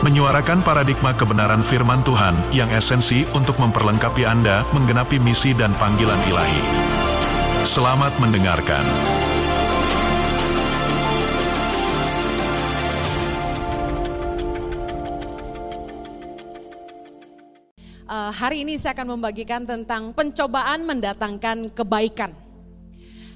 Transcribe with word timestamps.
menyuarakan 0.00 0.64
paradigma 0.64 1.12
kebenaran 1.12 1.60
firman 1.60 2.00
Tuhan 2.00 2.32
yang 2.56 2.72
esensi 2.72 3.28
untuk 3.36 3.60
memperlengkapi 3.60 4.24
Anda 4.24 4.64
menggenapi 4.72 5.20
misi 5.20 5.52
dan 5.52 5.76
panggilan 5.76 6.16
ilahi. 6.24 6.62
Selamat 7.68 8.08
mendengarkan. 8.16 8.80
Uh, 18.08 18.32
hari 18.32 18.64
ini 18.64 18.80
saya 18.80 18.96
akan 18.96 19.20
membagikan 19.20 19.68
tentang 19.68 20.16
pencobaan 20.16 20.88
mendatangkan 20.88 21.76
kebaikan. 21.76 22.32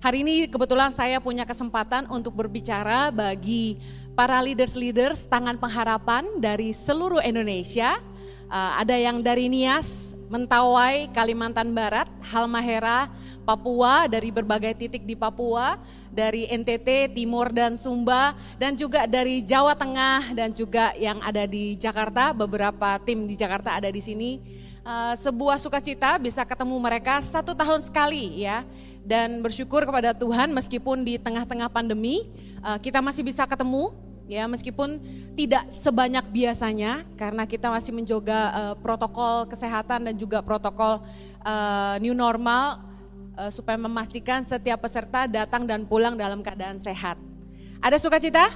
Hari 0.04 0.20
ini 0.20 0.44
kebetulan 0.52 0.92
saya 0.92 1.16
punya 1.16 1.48
kesempatan 1.48 2.04
untuk 2.12 2.36
berbicara 2.36 3.08
bagi 3.08 3.80
para 4.14 4.38
leaders-leaders 4.38 5.26
tangan 5.26 5.58
pengharapan 5.58 6.22
dari 6.38 6.70
seluruh 6.70 7.20
Indonesia. 7.22 7.98
Uh, 8.46 8.72
ada 8.78 8.94
yang 8.94 9.18
dari 9.18 9.50
Nias, 9.50 10.14
Mentawai, 10.30 11.10
Kalimantan 11.10 11.74
Barat, 11.74 12.06
Halmahera, 12.22 13.10
Papua, 13.42 14.06
dari 14.06 14.30
berbagai 14.30 14.78
titik 14.78 15.02
di 15.02 15.18
Papua, 15.18 15.74
dari 16.14 16.46
NTT, 16.46 17.10
Timur 17.18 17.50
dan 17.50 17.74
Sumba, 17.74 18.38
dan 18.54 18.78
juga 18.78 19.10
dari 19.10 19.42
Jawa 19.42 19.74
Tengah 19.74 20.30
dan 20.38 20.54
juga 20.54 20.94
yang 20.94 21.18
ada 21.18 21.50
di 21.50 21.74
Jakarta, 21.74 22.30
beberapa 22.30 22.96
tim 23.02 23.26
di 23.26 23.34
Jakarta 23.34 23.74
ada 23.74 23.90
di 23.90 23.98
sini 23.98 24.38
uh, 24.86 25.14
sebuah 25.18 25.58
sukacita 25.58 26.20
bisa 26.20 26.44
ketemu 26.46 26.76
mereka 26.78 27.18
satu 27.24 27.56
tahun 27.56 27.82
sekali 27.82 28.44
ya. 28.44 28.62
Dan 29.04 29.44
bersyukur 29.44 29.84
kepada 29.84 30.16
Tuhan 30.16 30.48
meskipun 30.56 31.04
di 31.04 31.20
tengah-tengah 31.20 31.68
pandemi 31.68 32.24
uh, 32.64 32.80
kita 32.80 33.04
masih 33.04 33.20
bisa 33.20 33.44
ketemu 33.44 33.92
ya 34.24 34.48
meskipun 34.48 35.00
tidak 35.36 35.68
sebanyak 35.68 36.24
biasanya 36.32 37.04
karena 37.16 37.44
kita 37.44 37.68
masih 37.68 37.92
menjaga 37.92 38.40
uh, 38.52 38.74
protokol 38.80 39.44
kesehatan 39.48 40.08
dan 40.08 40.14
juga 40.16 40.40
protokol 40.40 41.04
uh, 41.44 41.96
new 42.00 42.16
normal 42.16 42.80
uh, 43.36 43.52
supaya 43.52 43.76
memastikan 43.76 44.42
setiap 44.44 44.80
peserta 44.80 45.28
datang 45.28 45.68
dan 45.68 45.84
pulang 45.84 46.16
dalam 46.16 46.40
keadaan 46.40 46.80
sehat. 46.80 47.20
Ada 47.84 48.00
sukacita? 48.00 48.48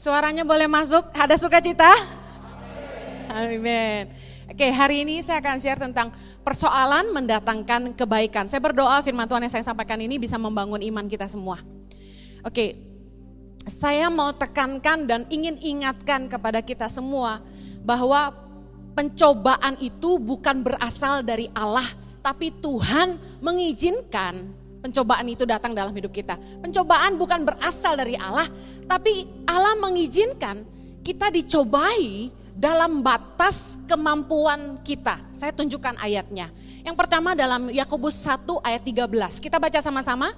Suaranya 0.00 0.42
boleh 0.48 0.66
masuk? 0.66 1.12
Ada 1.12 1.36
sukacita? 1.36 1.92
Amin. 3.30 4.08
Oke, 4.50 4.68
hari 4.68 5.06
ini 5.06 5.24
saya 5.24 5.40
akan 5.40 5.56
share 5.60 5.80
tentang 5.80 6.12
persoalan 6.42 7.14
mendatangkan 7.14 7.94
kebaikan. 7.94 8.50
Saya 8.50 8.60
berdoa 8.60 9.00
firman 9.00 9.24
Tuhan 9.24 9.46
yang 9.46 9.52
saya 9.52 9.64
sampaikan 9.64 9.96
ini 10.02 10.18
bisa 10.18 10.36
membangun 10.36 10.82
iman 10.82 11.06
kita 11.06 11.30
semua. 11.30 11.62
Oke, 12.42 12.91
saya 13.66 14.10
mau 14.10 14.34
tekankan 14.34 15.06
dan 15.06 15.20
ingin 15.30 15.58
ingatkan 15.62 16.26
kepada 16.26 16.58
kita 16.62 16.90
semua 16.90 17.42
bahwa 17.82 18.34
pencobaan 18.94 19.78
itu 19.78 20.18
bukan 20.18 20.62
berasal 20.62 21.22
dari 21.22 21.46
Allah, 21.54 21.86
tapi 22.22 22.50
Tuhan 22.58 23.18
mengizinkan 23.42 24.50
pencobaan 24.82 25.30
itu 25.30 25.46
datang 25.46 25.72
dalam 25.72 25.94
hidup 25.94 26.10
kita. 26.10 26.34
Pencobaan 26.58 27.14
bukan 27.14 27.46
berasal 27.46 27.94
dari 27.94 28.18
Allah, 28.18 28.50
tapi 28.90 29.30
Allah 29.46 29.78
mengizinkan 29.78 30.66
kita 31.06 31.30
dicobai 31.30 32.30
dalam 32.52 33.00
batas 33.00 33.78
kemampuan 33.86 34.78
kita. 34.82 35.18
Saya 35.32 35.54
tunjukkan 35.54 35.98
ayatnya. 35.98 36.50
Yang 36.82 36.96
pertama 36.98 37.38
dalam 37.38 37.70
Yakobus 37.70 38.18
1 38.26 38.58
ayat 38.62 38.82
13. 38.82 39.38
Kita 39.38 39.56
baca 39.62 39.78
sama-sama. 39.78 40.34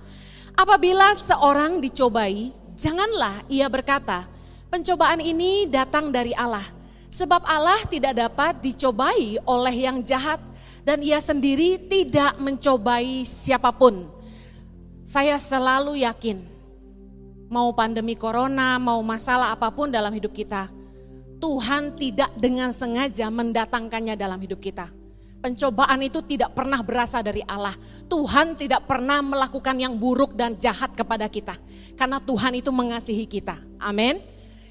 Apabila 0.55 1.17
seorang 1.19 1.83
dicobai, 1.83 2.64
janganlah 2.79 3.43
ia 3.49 3.67
berkata, 3.67 4.27
pencobaan 4.71 5.23
ini 5.23 5.67
datang 5.71 6.11
dari 6.11 6.35
Allah. 6.35 6.67
Sebab 7.15 7.47
Allah 7.47 7.79
tidak 7.87 8.19
dapat 8.19 8.59
dicobai 8.59 9.39
oleh 9.47 9.77
yang 9.87 10.03
jahat 10.03 10.43
dan 10.83 10.99
ia 10.99 11.23
sendiri 11.23 11.79
tidak 11.79 12.35
mencobai 12.43 13.23
siapa 13.23 13.71
pun. 13.71 14.11
Saya 15.07 15.39
selalu 15.39 16.03
yakin, 16.03 16.43
mau 17.47 17.71
pandemi 17.71 18.19
corona, 18.19 18.83
mau 18.83 18.99
masalah 19.05 19.55
apa 19.55 19.71
pun 19.71 19.95
dalam 19.95 20.11
hidup 20.11 20.35
kita, 20.35 20.73
Tuhan 21.39 21.95
tidak 21.95 22.33
dengan 22.35 22.73
sengaja 22.73 23.29
mendatangkannya 23.29 24.17
dalam 24.19 24.41
hidup 24.41 24.59
kita. 24.59 25.04
Pencobaan 25.45 26.01
itu 26.01 26.25
tidak 26.25 26.57
pernah 26.57 26.81
berasal 26.81 27.21
dari 27.21 27.45
Allah. 27.45 27.77
Tuhan 28.09 28.57
tidak 28.57 28.89
pernah 28.89 29.21
melakukan 29.21 29.77
yang 29.77 29.93
buruk 29.93 30.33
dan 30.33 30.57
jahat 30.57 30.97
kepada 30.97 31.29
kita. 31.29 31.53
Karena 32.01 32.17
Tuhan 32.17 32.65
itu 32.65 32.73
mengasihi 32.73 33.29
kita. 33.29 33.61
Amin. 33.77 34.25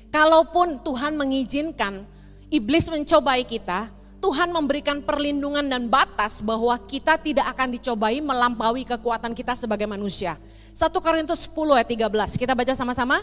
Kalaupun 0.10 0.82
Tuhan 0.82 1.14
mengizinkan 1.14 2.10
iblis 2.50 2.90
mencobai 2.90 3.46
kita, 3.46 3.94
Tuhan 4.18 4.50
memberikan 4.50 5.06
perlindungan 5.06 5.62
dan 5.62 5.94
batas 5.94 6.42
bahwa 6.42 6.74
kita 6.90 7.22
tidak 7.22 7.54
akan 7.54 7.78
dicobai 7.78 8.18
melampaui 8.18 8.82
kekuatan 8.82 9.38
kita 9.38 9.54
sebagai 9.54 9.86
manusia. 9.86 10.42
1 10.74 10.90
Korintus 10.90 11.46
10 11.54 11.54
ayat 11.78 11.86
13, 11.86 12.34
kita 12.34 12.58
baca 12.58 12.74
sama-sama. 12.74 13.22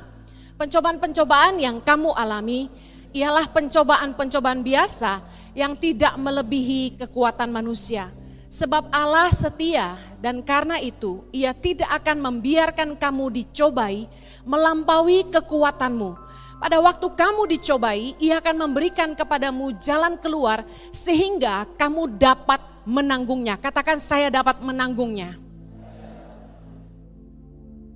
Pencobaan-pencobaan 0.54 1.58
yang 1.58 1.82
kamu 1.82 2.14
alami 2.14 2.70
ialah 3.10 3.50
pencobaan-pencobaan 3.50 4.62
biasa 4.62 5.39
yang 5.54 5.74
tidak 5.78 6.14
melebihi 6.16 7.00
kekuatan 7.00 7.50
manusia. 7.50 8.10
Sebab 8.50 8.90
Allah 8.90 9.30
setia 9.30 9.94
dan 10.18 10.42
karena 10.42 10.82
itu 10.82 11.22
ia 11.30 11.54
tidak 11.54 11.86
akan 12.02 12.18
membiarkan 12.18 12.98
kamu 12.98 13.30
dicobai 13.30 14.10
melampaui 14.42 15.30
kekuatanmu. 15.30 16.18
Pada 16.60 16.76
waktu 16.76 17.08
kamu 17.16 17.56
dicobai, 17.56 18.12
ia 18.20 18.36
akan 18.36 18.68
memberikan 18.68 19.16
kepadamu 19.16 19.72
jalan 19.80 20.20
keluar 20.20 20.60
sehingga 20.92 21.64
kamu 21.80 22.20
dapat 22.20 22.60
menanggungnya. 22.84 23.56
Katakan 23.56 23.96
saya 23.96 24.28
dapat 24.28 24.60
menanggungnya. 24.60 25.40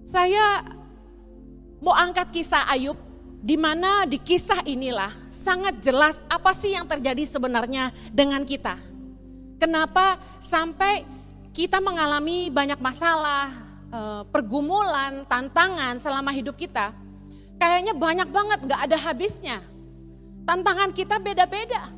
Saya 0.07 0.65
mau 1.83 1.93
angkat 1.93 2.31
kisah 2.33 2.65
Ayub 2.71 2.97
di 3.45 3.61
mana 3.61 4.09
di 4.09 4.17
kisah 4.17 4.65
inilah 4.65 5.13
sangat 5.44 5.84
jelas 5.84 6.16
apa 6.25 6.56
sih 6.56 6.72
yang 6.72 6.88
terjadi 6.88 7.21
sebenarnya 7.28 7.93
dengan 8.09 8.41
kita. 8.49 8.81
Kenapa 9.60 10.16
sampai 10.41 11.05
kita 11.53 11.84
mengalami 11.84 12.49
banyak 12.49 12.81
masalah, 12.81 13.53
eh, 13.93 14.22
pergumulan, 14.32 15.28
tantangan 15.28 16.00
selama 16.00 16.32
hidup 16.32 16.56
kita. 16.56 16.97
Kayaknya 17.60 17.94
banyak 17.94 18.28
banget, 18.32 18.59
gak 18.66 18.81
ada 18.91 18.97
habisnya. 18.99 19.62
Tantangan 20.49 20.91
kita 20.91 21.22
beda-beda. 21.22 21.93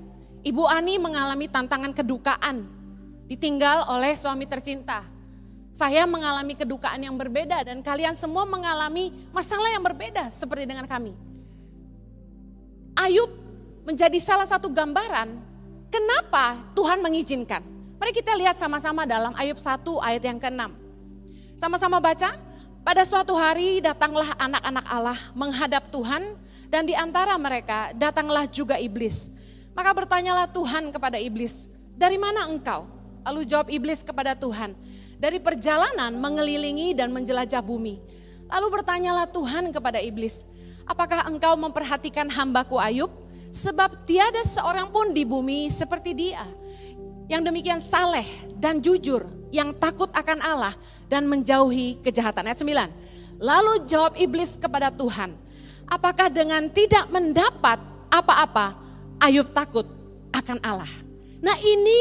Ibu 0.44 0.62
Ani 0.68 1.00
mengalami 1.00 1.50
tantangan 1.50 1.90
kedukaan, 1.90 2.68
ditinggal 3.26 3.88
oleh 3.90 4.14
suami 4.14 4.46
tercinta. 4.46 5.02
Saya 5.74 6.06
mengalami 6.06 6.54
kedukaan 6.54 7.02
yang 7.02 7.18
berbeda 7.18 7.66
dan 7.66 7.82
kalian 7.82 8.14
semua 8.14 8.46
mengalami 8.46 9.10
masalah 9.34 9.72
yang 9.74 9.82
berbeda 9.82 10.30
seperti 10.30 10.64
dengan 10.68 10.86
kami. 10.86 11.35
Ayub 12.96 13.28
menjadi 13.84 14.16
salah 14.18 14.48
satu 14.48 14.72
gambaran 14.72 15.36
kenapa 15.92 16.64
Tuhan 16.72 17.04
mengizinkan. 17.04 17.60
Mari 17.96 18.12
kita 18.12 18.32
lihat 18.36 18.56
sama-sama 18.56 19.04
dalam 19.04 19.32
Ayub 19.36 19.56
1 19.56 19.84
ayat 20.04 20.22
yang 20.24 20.40
ke-6. 20.40 20.68
Sama-sama 21.56 22.00
baca. 22.00 22.32
Pada 22.86 23.02
suatu 23.02 23.34
hari 23.34 23.82
datanglah 23.82 24.30
anak-anak 24.38 24.86
Allah 24.86 25.18
menghadap 25.34 25.90
Tuhan 25.90 26.38
dan 26.70 26.86
di 26.86 26.94
antara 26.94 27.34
mereka 27.34 27.90
datanglah 27.98 28.46
juga 28.46 28.78
iblis. 28.78 29.26
Maka 29.74 29.90
bertanyalah 29.90 30.46
Tuhan 30.46 30.94
kepada 30.94 31.18
iblis, 31.18 31.66
"Dari 31.98 32.14
mana 32.14 32.46
engkau?" 32.46 32.86
Lalu 33.26 33.42
jawab 33.42 33.68
iblis 33.74 34.06
kepada 34.06 34.38
Tuhan, 34.38 34.78
"Dari 35.18 35.42
perjalanan 35.42 36.14
mengelilingi 36.14 36.94
dan 36.94 37.10
menjelajah 37.10 37.58
bumi." 37.58 37.98
Lalu 38.46 38.66
bertanyalah 38.70 39.26
Tuhan 39.34 39.74
kepada 39.74 39.98
iblis, 39.98 40.46
Apakah 40.86 41.26
engkau 41.26 41.58
memperhatikan 41.58 42.30
hambaku 42.30 42.78
Ayub? 42.78 43.10
Sebab 43.50 44.06
tiada 44.06 44.42
seorang 44.46 44.90
pun 44.90 45.10
di 45.10 45.26
bumi 45.26 45.66
seperti 45.66 46.14
dia. 46.14 46.46
Yang 47.26 47.50
demikian 47.50 47.82
saleh 47.82 48.26
dan 48.54 48.78
jujur, 48.78 49.26
yang 49.50 49.74
takut 49.74 50.06
akan 50.14 50.38
Allah 50.38 50.74
dan 51.10 51.26
menjauhi 51.26 51.98
kejahatan. 52.06 52.46
Ayat 52.46 52.62
9. 52.62 53.42
Lalu 53.42 53.82
jawab 53.84 54.14
iblis 54.14 54.54
kepada 54.54 54.94
Tuhan, 54.94 55.34
apakah 55.90 56.30
dengan 56.30 56.70
tidak 56.70 57.10
mendapat 57.10 57.82
apa-apa 58.08 58.78
Ayub 59.18 59.50
takut 59.50 59.84
akan 60.30 60.62
Allah? 60.62 60.90
Nah 61.42 61.58
ini 61.58 61.98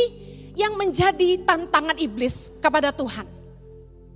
yang 0.56 0.78
menjadi 0.80 1.42
tantangan 1.44 1.98
iblis 2.00 2.54
kepada 2.62 2.94
Tuhan? 2.94 3.28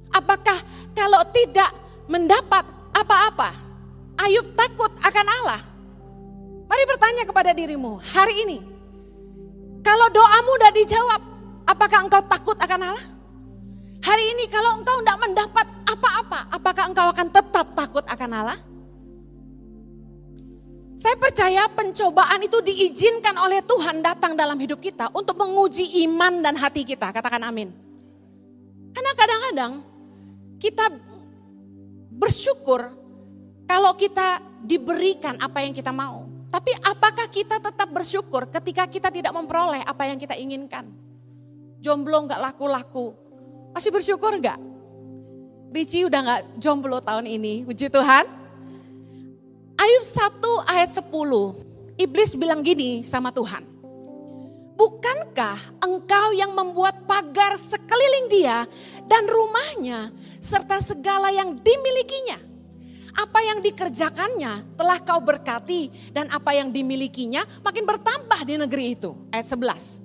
Apakah 0.10 0.58
kalau 0.94 1.22
tidak 1.30 1.70
mendapat 2.10 2.66
apa-apa, 2.96 3.69
Ayub 4.20 4.52
takut 4.52 4.92
akan 5.00 5.28
Allah? 5.42 5.62
Mari 6.68 6.84
bertanya 6.86 7.24
kepada 7.24 7.56
dirimu 7.56 7.98
hari 8.04 8.36
ini. 8.46 8.60
Kalau 9.80 10.08
doamu 10.12 10.52
sudah 10.60 10.72
dijawab, 10.76 11.22
apakah 11.66 12.00
engkau 12.04 12.22
takut 12.28 12.58
akan 12.60 12.94
Allah? 12.94 13.06
Hari 14.00 14.26
ini 14.36 14.46
kalau 14.52 14.80
engkau 14.80 15.00
tidak 15.02 15.18
mendapat 15.24 15.68
apa-apa, 15.88 16.40
apakah 16.52 16.84
engkau 16.92 17.08
akan 17.10 17.28
tetap 17.32 17.68
takut 17.74 18.06
akan 18.06 18.32
Allah? 18.32 18.60
Saya 21.00 21.16
percaya 21.16 21.64
pencobaan 21.72 22.44
itu 22.44 22.60
diizinkan 22.60 23.32
oleh 23.40 23.64
Tuhan 23.64 24.04
datang 24.04 24.36
dalam 24.36 24.60
hidup 24.60 24.84
kita 24.84 25.08
untuk 25.16 25.40
menguji 25.40 26.04
iman 26.04 26.44
dan 26.44 26.60
hati 26.60 26.84
kita. 26.84 27.16
Katakan 27.16 27.40
amin. 27.48 27.72
Karena 28.92 29.12
kadang-kadang 29.16 29.74
kita 30.60 30.92
bersyukur 32.20 32.92
kalau 33.70 33.94
kita 33.94 34.42
diberikan 34.66 35.38
apa 35.38 35.62
yang 35.62 35.78
kita 35.78 35.94
mau. 35.94 36.26
Tapi 36.50 36.74
apakah 36.82 37.30
kita 37.30 37.62
tetap 37.62 37.94
bersyukur 37.94 38.50
ketika 38.50 38.90
kita 38.90 39.14
tidak 39.14 39.30
memperoleh 39.30 39.86
apa 39.86 40.10
yang 40.10 40.18
kita 40.18 40.34
inginkan? 40.34 40.90
Jomblo 41.78 42.26
nggak 42.26 42.42
laku-laku. 42.42 43.14
Masih 43.70 43.94
bersyukur 43.94 44.34
nggak? 44.34 44.58
Ricci 45.70 46.10
udah 46.10 46.20
nggak 46.26 46.42
jomblo 46.58 46.98
tahun 46.98 47.30
ini, 47.30 47.62
puji 47.70 47.94
Tuhan. 47.94 48.26
Ayub 49.78 50.04
1 50.04 50.74
ayat 50.74 50.90
10, 50.90 51.06
iblis 52.02 52.34
bilang 52.34 52.66
gini 52.66 53.06
sama 53.06 53.30
Tuhan. 53.30 53.62
Bukankah 54.74 55.86
engkau 55.86 56.34
yang 56.34 56.58
membuat 56.58 57.06
pagar 57.06 57.54
sekeliling 57.62 58.34
dia 58.34 58.66
dan 59.06 59.30
rumahnya 59.30 60.10
serta 60.42 60.82
segala 60.82 61.30
yang 61.30 61.54
dimilikinya? 61.62 62.49
Apa 63.16 63.40
yang 63.42 63.60
dikerjakannya 63.64 64.78
telah 64.78 64.98
kau 65.02 65.22
berkati 65.24 66.14
dan 66.14 66.30
apa 66.30 66.54
yang 66.54 66.70
dimilikinya 66.70 67.46
makin 67.66 67.86
bertambah 67.86 68.40
di 68.46 68.54
negeri 68.60 68.86
itu. 68.94 69.18
Ayat 69.34 69.50
11, 69.50 70.02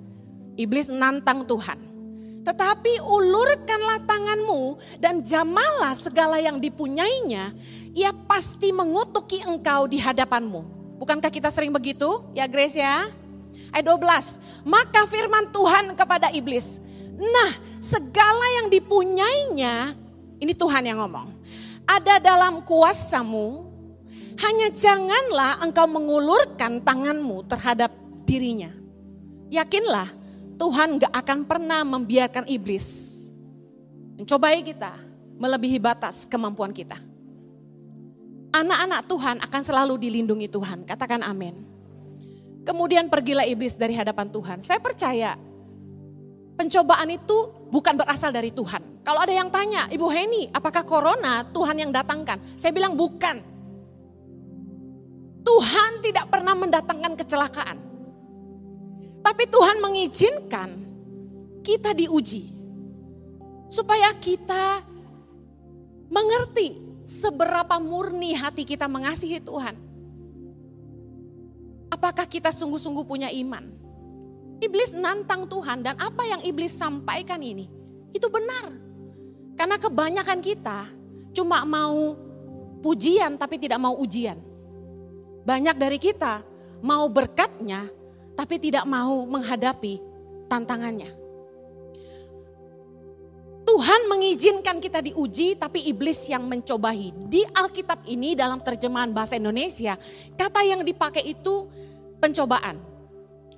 iblis 0.57 0.89
nantang 0.89 1.45
Tuhan. 1.45 1.77
Tetapi 2.45 3.01
ulurkanlah 3.01 4.05
tanganmu 4.05 4.77
dan 5.01 5.25
jamalah 5.25 5.97
segala 5.97 6.37
yang 6.37 6.61
dipunyainya 6.61 7.57
ia 7.95 8.13
pasti 8.13 8.69
mengutuki 8.69 9.41
engkau 9.41 9.89
di 9.89 9.97
hadapanmu. 9.97 10.61
Bukankah 11.01 11.31
kita 11.31 11.49
sering 11.49 11.71
begitu? 11.71 12.21
Ya 12.37 12.45
Grace 12.45 12.77
ya. 12.77 13.09
Ayat 13.71 13.87
12. 13.87 14.67
Maka 14.67 15.07
firman 15.07 15.49
Tuhan 15.49 15.95
kepada 15.95 16.29
iblis. 16.35 16.83
Nah 17.15 17.51
segala 17.79 18.43
yang 18.61 18.67
dipunyainya, 18.67 19.95
ini 20.37 20.51
Tuhan 20.51 20.83
yang 20.83 20.99
ngomong. 21.01 21.34
Ada 21.85 22.17
dalam 22.17 22.65
kuasamu, 22.65 23.69
hanya 24.41 24.73
janganlah 24.73 25.61
engkau 25.61 25.85
mengulurkan 25.85 26.81
tanganmu 26.81 27.45
terhadap 27.45 27.93
dirinya. 28.25 28.73
Yakinlah 29.53 30.09
Tuhan 30.57 30.97
gak 30.97 31.13
akan 31.13 31.39
pernah 31.45 31.85
membiarkan 31.85 32.49
iblis 32.49 33.13
mencobai 34.17 34.65
kita 34.65 34.97
melebihi 35.37 35.77
batas 35.77 36.25
kemampuan 36.25 36.73
kita 36.73 36.97
anak-anak 38.55 39.01
Tuhan 39.11 39.35
akan 39.43 39.61
selalu 39.61 39.99
dilindungi 39.99 40.47
Tuhan. 40.47 40.87
Katakan 40.87 41.19
amin. 41.27 41.59
Kemudian 42.63 43.11
pergilah 43.11 43.43
iblis 43.43 43.75
dari 43.75 43.93
hadapan 43.93 44.31
Tuhan. 44.31 44.57
Saya 44.63 44.79
percaya 44.79 45.35
pencobaan 46.55 47.11
itu 47.11 47.51
bukan 47.67 47.99
berasal 47.99 48.31
dari 48.31 48.49
Tuhan. 48.49 48.81
Kalau 49.05 49.21
ada 49.21 49.29
yang 49.29 49.53
tanya, 49.53 49.85
Ibu 49.93 50.09
Heni, 50.09 50.49
apakah 50.49 50.81
corona 50.81 51.45
Tuhan 51.53 51.77
yang 51.77 51.93
datangkan? 51.93 52.41
Saya 52.57 52.73
bilang 52.73 52.97
bukan. 52.97 53.37
Tuhan 55.45 55.91
tidak 56.01 56.25
pernah 56.33 56.57
mendatangkan 56.57 57.13
kecelakaan. 57.13 57.77
Tapi 59.21 59.43
Tuhan 59.45 59.77
mengizinkan 59.77 60.69
kita 61.61 61.93
diuji. 61.93 62.49
Supaya 63.69 64.09
kita 64.17 64.81
mengerti 66.09 66.81
seberapa 67.05 67.77
murni 67.77 68.33
hati 68.33 68.65
kita 68.65 68.89
mengasihi 68.89 69.37
Tuhan. 69.37 69.77
Apakah 71.93 72.25
kita 72.25 72.49
sungguh-sungguh 72.49 73.05
punya 73.05 73.29
iman? 73.29 73.69
Iblis 74.65 74.97
nantang 74.97 75.45
Tuhan 75.45 75.85
dan 75.85 75.93
apa 76.01 76.25
yang 76.25 76.41
iblis 76.41 76.73
sampaikan 76.73 77.37
ini 77.45 77.69
itu 78.15 78.25
benar. 78.31 78.84
Karena 79.55 79.79
kebanyakan 79.79 80.39
kita 80.43 80.91
cuma 81.35 81.63
mau 81.63 82.15
pujian 82.83 83.39
tapi 83.39 83.55
tidak 83.59 83.79
mau 83.79 83.95
ujian. 83.97 84.37
Banyak 85.47 85.75
dari 85.79 85.97
kita 85.99 86.43
mau 86.83 87.07
berkatnya 87.07 87.87
tapi 88.35 88.59
tidak 88.59 88.83
mau 88.83 89.23
menghadapi 89.25 90.03
tantangannya. 90.51 91.25
Tuhan 93.65 94.01
mengizinkan 94.07 94.77
kita 94.77 95.01
diuji 95.01 95.57
tapi 95.57 95.89
iblis 95.89 96.29
yang 96.29 96.45
mencobai. 96.45 97.09
Di 97.25 97.41
Alkitab 97.49 98.05
ini 98.05 98.37
dalam 98.37 98.61
terjemahan 98.61 99.09
bahasa 99.09 99.41
Indonesia, 99.41 99.97
kata 100.37 100.61
yang 100.61 100.85
dipakai 100.85 101.25
itu 101.25 101.65
pencobaan. 102.21 102.77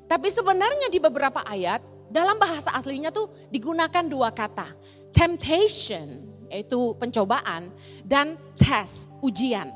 Tapi 0.08 0.32
sebenarnya 0.32 0.88
di 0.88 1.04
beberapa 1.04 1.44
ayat 1.44 1.84
dalam 2.08 2.40
bahasa 2.40 2.72
aslinya 2.72 3.12
tuh 3.12 3.28
digunakan 3.52 4.08
dua 4.08 4.32
kata. 4.32 4.72
Temptation 5.18 6.30
yaitu 6.48 6.94
pencobaan 7.02 7.74
dan 8.06 8.38
test, 8.56 9.12
ujian. 9.20 9.68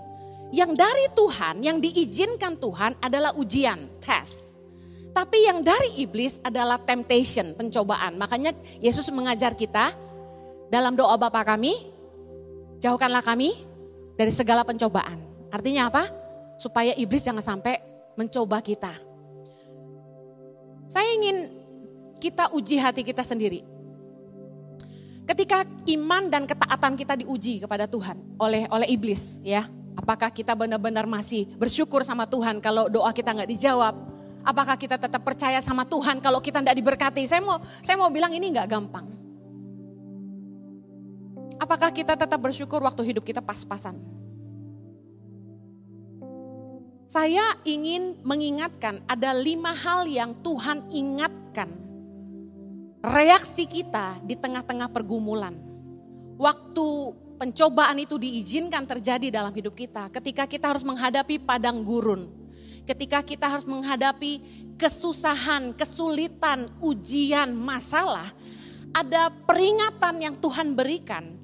Yang 0.53 0.71
dari 0.77 1.05
Tuhan, 1.15 1.55
yang 1.63 1.77
diizinkan 1.79 2.59
Tuhan 2.59 2.95
adalah 3.01 3.33
ujian, 3.35 3.87
test. 4.03 4.59
Tapi 5.11 5.43
yang 5.43 5.59
dari 5.59 5.99
iblis 5.99 6.39
adalah 6.39 6.79
temptation, 6.79 7.51
pencobaan. 7.55 8.15
Makanya 8.15 8.55
Yesus 8.79 9.11
mengajar 9.11 9.55
kita, 9.55 9.91
dalam 10.71 10.95
doa 10.95 11.19
Bapa 11.19 11.43
kami, 11.43 11.75
jauhkanlah 12.79 13.19
kami 13.19 13.51
dari 14.15 14.31
segala 14.31 14.63
pencobaan. 14.63 15.19
Artinya 15.51 15.91
apa? 15.91 16.07
Supaya 16.55 16.95
iblis 16.95 17.27
jangan 17.27 17.43
sampai 17.43 17.83
mencoba 18.15 18.63
kita. 18.63 18.95
Saya 20.87 21.07
ingin 21.15 21.51
kita 22.19 22.51
uji 22.55 22.79
hati 22.79 23.03
kita 23.03 23.23
sendiri. 23.23 23.70
Ketika 25.25 25.63
iman 25.87 26.27
dan 26.27 26.43
ketaatan 26.49 26.97
kita 26.97 27.13
diuji 27.15 27.61
kepada 27.61 27.85
Tuhan 27.85 28.17
oleh 28.41 28.65
oleh 28.67 28.87
iblis, 28.89 29.39
ya, 29.45 29.69
apakah 29.93 30.33
kita 30.33 30.57
benar-benar 30.57 31.05
masih 31.05 31.45
bersyukur 31.55 32.01
sama 32.01 32.25
Tuhan 32.25 32.59
kalau 32.59 32.89
doa 32.89 33.13
kita 33.13 33.31
nggak 33.31 33.49
dijawab? 33.49 33.95
Apakah 34.41 34.73
kita 34.73 34.97
tetap 34.97 35.21
percaya 35.21 35.61
sama 35.61 35.85
Tuhan 35.85 36.17
kalau 36.17 36.41
kita 36.41 36.65
tidak 36.65 36.73
diberkati? 36.73 37.29
Saya 37.29 37.45
mau 37.45 37.61
saya 37.85 37.95
mau 37.95 38.09
bilang 38.09 38.33
ini 38.33 38.49
nggak 38.49 38.69
gampang. 38.69 39.05
Apakah 41.61 41.93
kita 41.93 42.17
tetap 42.17 42.41
bersyukur 42.41 42.81
waktu 42.81 43.05
hidup 43.05 43.21
kita 43.21 43.37
pas-pasan? 43.37 43.93
Saya 47.05 47.43
ingin 47.67 48.17
mengingatkan 48.25 49.03
ada 49.05 49.35
lima 49.35 49.75
hal 49.75 50.09
yang 50.09 50.33
Tuhan 50.41 50.89
ingatkan. 50.89 51.90
Reaksi 53.01 53.65
kita 53.65 54.21
di 54.21 54.37
tengah-tengah 54.37 54.85
pergumulan. 54.93 55.57
Waktu 56.37 56.85
pencobaan 57.41 57.97
itu 57.97 58.21
diizinkan 58.21 58.85
terjadi 58.85 59.33
dalam 59.33 59.49
hidup 59.49 59.73
kita. 59.73 60.13
Ketika 60.13 60.45
kita 60.45 60.69
harus 60.69 60.85
menghadapi 60.85 61.41
padang 61.41 61.81
gurun. 61.81 62.29
Ketika 62.85 63.25
kita 63.25 63.49
harus 63.49 63.65
menghadapi 63.65 64.41
kesusahan, 64.77 65.73
kesulitan, 65.73 66.69
ujian, 66.77 67.49
masalah. 67.57 68.29
Ada 68.93 69.33
peringatan 69.49 70.15
yang 70.21 70.35
Tuhan 70.37 70.77
berikan 70.77 71.41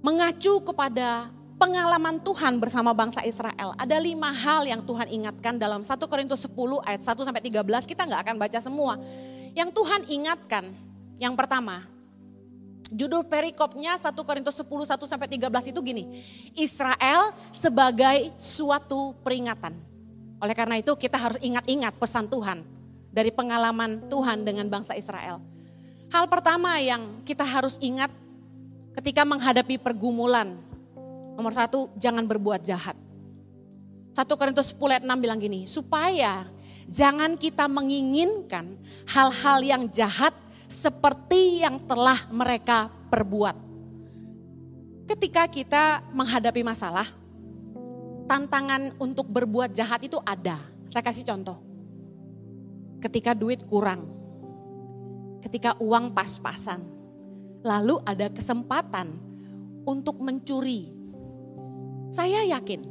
mengacu 0.00 0.64
kepada 0.64 1.28
pengalaman 1.60 2.22
Tuhan 2.24 2.56
bersama 2.56 2.96
bangsa 2.96 3.20
Israel. 3.26 3.76
Ada 3.76 4.00
lima 4.00 4.32
hal 4.32 4.64
yang 4.64 4.80
Tuhan 4.80 5.12
ingatkan 5.12 5.60
dalam 5.60 5.84
1 5.84 5.92
Korintus 6.08 6.46
10 6.48 6.56
ayat 6.88 7.04
1 7.04 7.26
sampai 7.26 7.42
13. 7.44 7.84
Kita 7.84 8.08
nggak 8.08 8.20
akan 8.24 8.36
baca 8.40 8.58
semua. 8.62 8.96
Yang 9.56 9.70
Tuhan 9.76 10.02
ingatkan, 10.08 10.64
yang 11.18 11.34
pertama, 11.36 11.86
judul 12.88 13.24
perikopnya 13.24 13.96
1 14.00 14.12
Korintus 14.24 14.56
10 14.56 14.66
1 14.66 15.04
sampai 15.04 15.28
13 15.28 15.70
itu 15.72 15.80
gini. 15.84 16.04
Israel 16.56 17.36
sebagai 17.52 18.32
suatu 18.40 19.12
peringatan. 19.20 19.76
Oleh 20.38 20.54
karena 20.54 20.78
itu 20.78 20.94
kita 20.94 21.18
harus 21.18 21.38
ingat-ingat 21.42 21.98
pesan 21.98 22.30
Tuhan 22.30 22.62
dari 23.10 23.34
pengalaman 23.34 24.06
Tuhan 24.06 24.46
dengan 24.46 24.70
bangsa 24.70 24.94
Israel. 24.94 25.42
Hal 26.08 26.24
pertama 26.30 26.80
yang 26.80 27.20
kita 27.26 27.44
harus 27.44 27.76
ingat 27.82 28.08
ketika 28.96 29.26
menghadapi 29.26 29.76
pergumulan. 29.76 30.56
Nomor 31.36 31.52
satu, 31.54 31.92
jangan 32.00 32.24
berbuat 32.26 32.64
jahat. 32.64 32.96
1 34.16 34.26
Korintus 34.34 34.74
10 34.74 34.98
ayat 34.98 35.04
6 35.06 35.22
bilang 35.22 35.38
gini, 35.38 35.68
supaya 35.70 36.50
jangan 36.88 37.36
kita 37.36 37.68
menginginkan 37.68 38.80
hal-hal 39.12 39.60
yang 39.60 39.82
jahat 39.92 40.32
seperti 40.68 41.64
yang 41.64 41.80
telah 41.84 42.28
mereka 42.32 42.92
perbuat. 43.12 43.56
Ketika 45.08 45.48
kita 45.48 46.04
menghadapi 46.12 46.60
masalah, 46.60 47.08
tantangan 48.28 48.92
untuk 49.00 49.24
berbuat 49.24 49.72
jahat 49.72 50.04
itu 50.04 50.20
ada. 50.20 50.60
Saya 50.92 51.00
kasih 51.00 51.24
contoh. 51.24 51.56
Ketika 53.00 53.32
duit 53.32 53.64
kurang, 53.64 54.04
ketika 55.40 55.72
uang 55.80 56.12
pas-pasan, 56.12 56.84
lalu 57.64 57.96
ada 58.04 58.28
kesempatan 58.28 59.16
untuk 59.88 60.20
mencuri. 60.20 60.92
Saya 62.12 62.44
yakin, 62.52 62.84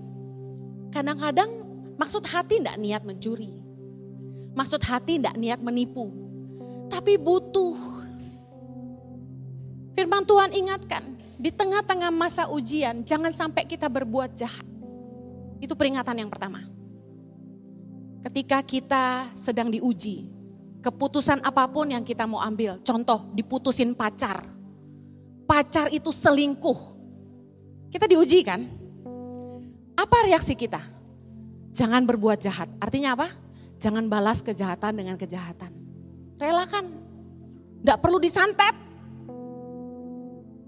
kadang-kadang 0.90 1.50
maksud 2.02 2.26
hati 2.26 2.58
tidak 2.58 2.78
niat 2.82 3.06
mencuri. 3.06 3.67
Maksud 4.58 4.82
hati 4.82 5.22
tidak 5.22 5.38
niat 5.38 5.62
menipu. 5.62 6.10
Tapi 6.90 7.14
butuh. 7.22 7.78
Firman 9.94 10.26
Tuhan 10.26 10.50
ingatkan, 10.50 11.14
di 11.38 11.54
tengah-tengah 11.54 12.10
masa 12.10 12.50
ujian 12.50 13.06
jangan 13.06 13.30
sampai 13.30 13.70
kita 13.70 13.86
berbuat 13.86 14.34
jahat. 14.34 14.66
Itu 15.62 15.78
peringatan 15.78 16.26
yang 16.26 16.30
pertama. 16.34 16.66
Ketika 18.26 18.66
kita 18.66 19.30
sedang 19.38 19.70
diuji, 19.70 20.26
keputusan 20.82 21.46
apa 21.46 21.70
pun 21.70 21.94
yang 21.94 22.02
kita 22.02 22.26
mau 22.26 22.42
ambil, 22.42 22.82
contoh 22.82 23.30
diputusin 23.38 23.94
pacar. 23.94 24.42
Pacar 25.46 25.94
itu 25.94 26.10
selingkuh. 26.10 26.98
Kita 27.94 28.10
diuji 28.10 28.42
kan? 28.42 28.66
Apa 29.94 30.26
reaksi 30.26 30.58
kita? 30.58 30.82
Jangan 31.78 32.04
berbuat 32.10 32.42
jahat. 32.42 32.68
Artinya 32.82 33.14
apa? 33.14 33.47
Jangan 33.78 34.10
balas 34.10 34.42
kejahatan 34.42 34.94
dengan 34.98 35.16
kejahatan. 35.16 35.70
Relakan. 36.42 36.86
Tidak 37.82 37.98
perlu 38.02 38.18
disantet. 38.18 38.74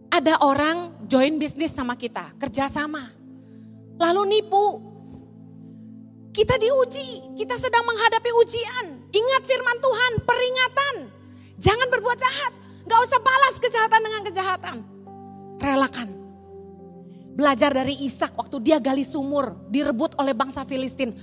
Ada 0.09 0.41
orang 0.41 1.05
join 1.05 1.37
bisnis 1.37 1.73
sama 1.73 1.93
kita, 1.93 2.33
kerjasama. 2.41 3.13
Lalu 3.97 4.21
nipu. 4.37 4.65
Kita 6.29 6.55
diuji, 6.61 7.35
kita 7.37 7.57
sedang 7.57 7.85
menghadapi 7.89 8.31
ujian. 8.45 8.85
Ingat 9.09 9.41
firman 9.49 9.77
Tuhan, 9.81 10.11
peringatan. 10.25 10.95
Jangan 11.57 11.87
berbuat 11.89 12.17
jahat. 12.17 12.53
Gak 12.85 12.99
usah 13.05 13.19
balas 13.21 13.55
kejahatan 13.57 14.01
dengan 14.01 14.21
kejahatan. 14.25 14.77
Relakan. 15.59 16.09
Belajar 17.39 17.71
dari 17.71 17.95
Ishak 18.03 18.35
waktu 18.35 18.57
dia 18.59 18.77
gali 18.83 19.05
sumur, 19.05 19.55
direbut 19.71 20.11
oleh 20.19 20.35
bangsa 20.35 20.65
Filistin. 20.65 21.15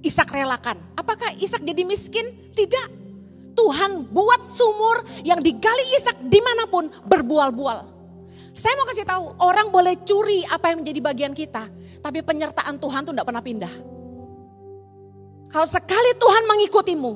Ishak 0.00 0.32
relakan. 0.32 0.80
Apakah 0.96 1.36
Ishak 1.36 1.60
jadi 1.60 1.84
miskin? 1.84 2.32
Tidak. 2.56 3.00
Tuhan 3.52 4.08
buat 4.08 4.40
sumur 4.46 5.04
yang 5.20 5.44
digali 5.44 5.84
Ishak 6.00 6.24
di 6.24 6.40
mana 6.40 6.64
pun 6.64 6.88
berbual-bual. 7.04 8.00
Saya 8.56 8.74
mau 8.80 8.86
kasih 8.88 9.06
tahu, 9.06 9.24
orang 9.38 9.70
boleh 9.70 9.94
curi 10.02 10.42
apa 10.48 10.72
yang 10.74 10.82
menjadi 10.82 11.00
bagian 11.00 11.32
kita, 11.36 11.70
tapi 12.02 12.18
penyertaan 12.24 12.82
Tuhan 12.82 13.06
tuh 13.06 13.12
tidak 13.14 13.28
pernah 13.28 13.44
pindah. 13.44 13.74
Kalau 15.50 15.66
sekali 15.66 16.10
Tuhan 16.18 16.42
mengikutimu, 16.46 17.12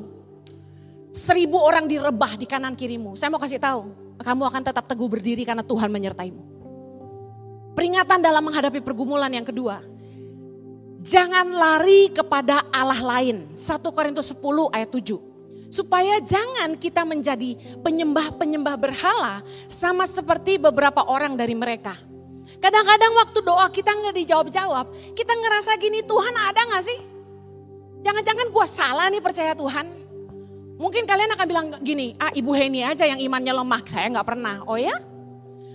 seribu 1.14 1.58
orang 1.58 1.86
direbah 1.86 2.38
di 2.38 2.46
kanan 2.46 2.74
kirimu. 2.74 3.14
Saya 3.14 3.30
mau 3.34 3.42
kasih 3.42 3.58
tahu, 3.58 3.90
kamu 4.18 4.42
akan 4.46 4.62
tetap 4.62 4.84
teguh 4.86 5.08
berdiri 5.10 5.42
karena 5.46 5.62
Tuhan 5.62 5.90
menyertaimu. 5.90 6.42
Peringatan 7.74 8.22
dalam 8.22 8.42
menghadapi 8.46 8.78
pergumulan 8.82 9.30
yang 9.30 9.46
kedua. 9.46 9.82
Jangan 11.04 11.52
lari 11.52 12.08
kepada 12.08 12.64
Allah 12.72 13.20
lain. 13.20 13.52
1 13.52 13.60
Korintus 13.92 14.32
10 14.32 14.40
ayat 14.72 14.88
7 14.88 15.34
supaya 15.68 16.22
jangan 16.22 16.78
kita 16.78 17.02
menjadi 17.02 17.58
penyembah-penyembah 17.82 18.78
berhala 18.78 19.42
sama 19.66 20.06
seperti 20.06 20.56
beberapa 20.56 21.02
orang 21.04 21.34
dari 21.34 21.52
mereka. 21.52 21.98
Kadang-kadang 22.62 23.12
waktu 23.20 23.38
doa 23.42 23.66
kita 23.68 23.90
nggak 23.90 24.14
dijawab-jawab, 24.22 24.86
kita 25.18 25.34
ngerasa 25.34 25.74
gini 25.76 26.00
Tuhan 26.06 26.30
ada 26.30 26.60
nggak 26.62 26.84
sih? 26.86 26.98
Jangan-jangan 28.06 28.46
gue 28.54 28.66
salah 28.70 29.06
nih 29.10 29.20
percaya 29.20 29.52
Tuhan. 29.52 29.86
Mungkin 30.78 31.04
kalian 31.04 31.34
akan 31.34 31.46
bilang 31.50 31.66
gini, 31.82 32.14
ah 32.22 32.30
Ibu 32.30 32.54
Heni 32.54 32.86
aja 32.86 33.04
yang 33.04 33.18
imannya 33.18 33.52
lemah, 33.52 33.82
saya 33.84 34.08
nggak 34.14 34.28
pernah. 34.30 34.62
Oh 34.70 34.78
ya? 34.78 34.94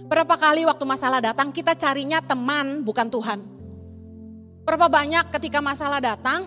Berapa 0.07 0.39
kali 0.39 0.63
waktu 0.63 0.85
masalah 0.87 1.19
datang 1.19 1.51
kita 1.51 1.75
carinya 1.75 2.23
teman 2.23 2.81
bukan 2.87 3.11
Tuhan. 3.11 3.58
Berapa 4.69 4.85
banyak 4.85 5.33
ketika 5.33 5.65
masalah 5.65 5.97
datang 5.97 6.45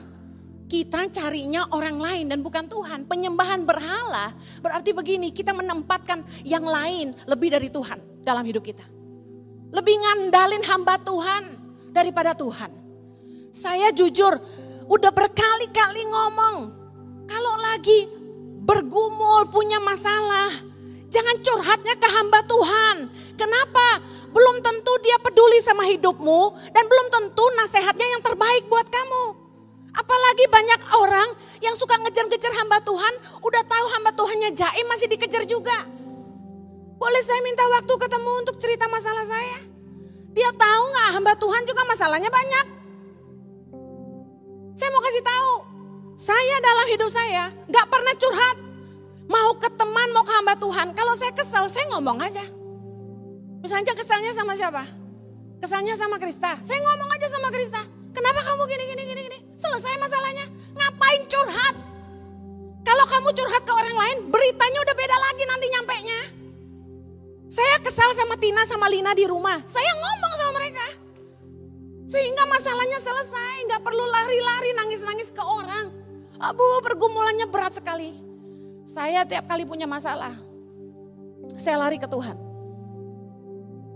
kita 0.71 1.11
carinya 1.11 1.67
orang 1.75 1.99
lain 1.99 2.31
dan 2.31 2.39
bukan 2.39 2.71
Tuhan. 2.71 3.03
Penyembahan 3.11 3.67
berhala 3.67 4.31
berarti 4.63 4.95
begini, 4.95 5.35
kita 5.35 5.51
menempatkan 5.51 6.23
yang 6.47 6.63
lain 6.63 7.19
lebih 7.27 7.51
dari 7.51 7.67
Tuhan 7.67 8.23
dalam 8.23 8.47
hidup 8.47 8.63
kita. 8.63 8.87
Lebih 9.75 9.97
ngandalin 9.99 10.63
hamba 10.63 11.03
Tuhan 11.03 11.43
daripada 11.91 12.31
Tuhan. 12.39 12.71
Saya 13.51 13.91
jujur 13.91 14.39
udah 14.87 15.11
berkali-kali 15.11 16.07
ngomong, 16.07 16.57
kalau 17.27 17.55
lagi 17.59 18.07
bergumul 18.63 19.51
punya 19.51 19.83
masalah, 19.83 20.63
jangan 21.13 21.37
curhatnya 21.45 21.95
ke 22.01 22.09
hamba 22.09 22.41
Tuhan. 22.49 22.97
Kenapa? 23.37 24.01
Belum 24.33 24.65
tentu 24.65 24.93
dia 25.05 25.21
peduli 25.21 25.61
sama 25.61 25.85
hidupmu 25.85 26.73
dan 26.73 26.85
belum 26.89 27.07
tentu 27.13 27.45
nasihatnya 27.61 28.09
yang 28.17 28.23
terbaik 28.25 28.65
buat 28.73 28.89
kamu. 28.89 29.25
Apalagi 29.93 30.49
banyak 30.49 30.81
orang 30.97 31.29
yang 31.61 31.77
suka 31.77 32.01
ngejar-ngejar 32.01 32.49
hamba 32.57 32.81
Tuhan, 32.81 33.13
udah 33.45 33.63
tahu 33.69 33.87
hamba 33.93 34.11
Tuhannya 34.17 34.57
jaim 34.57 34.89
masih 34.89 35.05
dikejar 35.13 35.45
juga. 35.45 35.85
Boleh 36.97 37.21
saya 37.21 37.45
minta 37.45 37.61
waktu 37.69 37.93
ketemu 37.93 38.33
untuk 38.41 38.57
cerita 38.57 38.89
masalah 38.89 39.29
saya? 39.29 39.61
Dia 40.33 40.49
tahu 40.49 40.83
nggak 40.97 41.09
hamba 41.13 41.33
Tuhan 41.37 41.63
juga 41.69 41.83
masalahnya 41.85 42.33
banyak. 42.33 42.67
Saya 44.73 44.89
mau 44.89 45.05
kasih 45.05 45.21
tahu, 45.21 45.53
saya 46.17 46.57
dalam 46.65 46.87
hidup 46.89 47.11
saya 47.13 47.53
nggak 47.69 47.87
pernah 47.93 48.15
curhat. 48.17 48.62
Mau 49.33 49.57
ke 49.57 49.69
teman, 49.73 50.09
mau 50.13 50.21
ke 50.21 50.33
hamba 50.37 50.53
Tuhan. 50.61 50.93
Kalau 50.93 51.17
saya 51.17 51.33
kesel, 51.33 51.65
saya 51.73 51.89
ngomong 51.97 52.21
aja. 52.21 52.45
Misalnya 53.65 53.97
keselnya 53.97 54.37
sama 54.37 54.53
siapa? 54.53 54.85
Kesalnya 55.63 55.97
sama 55.97 56.21
Krista. 56.21 56.61
Saya 56.61 56.85
ngomong 56.85 57.09
aja 57.17 57.27
sama 57.33 57.49
Krista. 57.49 57.81
Kenapa 58.13 58.45
kamu 58.45 58.69
gini, 58.69 58.85
gini, 58.93 59.03
gini, 59.09 59.21
gini? 59.25 59.39
Selesai 59.57 59.97
masalahnya. 59.97 60.47
Ngapain 60.77 61.23
curhat? 61.33 61.75
Kalau 62.83 63.05
kamu 63.09 63.29
curhat 63.33 63.63
ke 63.65 63.73
orang 63.73 63.97
lain, 63.97 64.19
beritanya 64.29 64.79
udah 64.85 64.95
beda 64.99 65.17
lagi 65.17 65.43
nanti 65.49 65.67
nyampe 65.71 65.97
nya. 66.03 66.21
Saya 67.49 67.77
kesal 67.81 68.11
sama 68.19 68.35
Tina 68.37 68.67
sama 68.69 68.91
Lina 68.91 69.15
di 69.17 69.25
rumah. 69.25 69.63
Saya 69.65 69.93
ngomong 69.97 70.33
sama 70.37 70.53
mereka. 70.61 70.87
Sehingga 72.11 72.45
masalahnya 72.45 72.99
selesai. 73.01 73.71
Nggak 73.71 73.81
perlu 73.87 74.05
lari-lari 74.13 74.71
nangis-nangis 74.77 75.31
ke 75.31 75.41
orang. 75.41 75.95
Abu 76.43 76.83
pergumulannya 76.83 77.47
berat 77.47 77.79
sekali. 77.79 78.32
Saya 78.83 79.23
tiap 79.27 79.47
kali 79.47 79.63
punya 79.63 79.87
masalah. 79.87 80.35
Saya 81.59 81.79
lari 81.79 81.99
ke 81.99 82.07
Tuhan. 82.07 82.37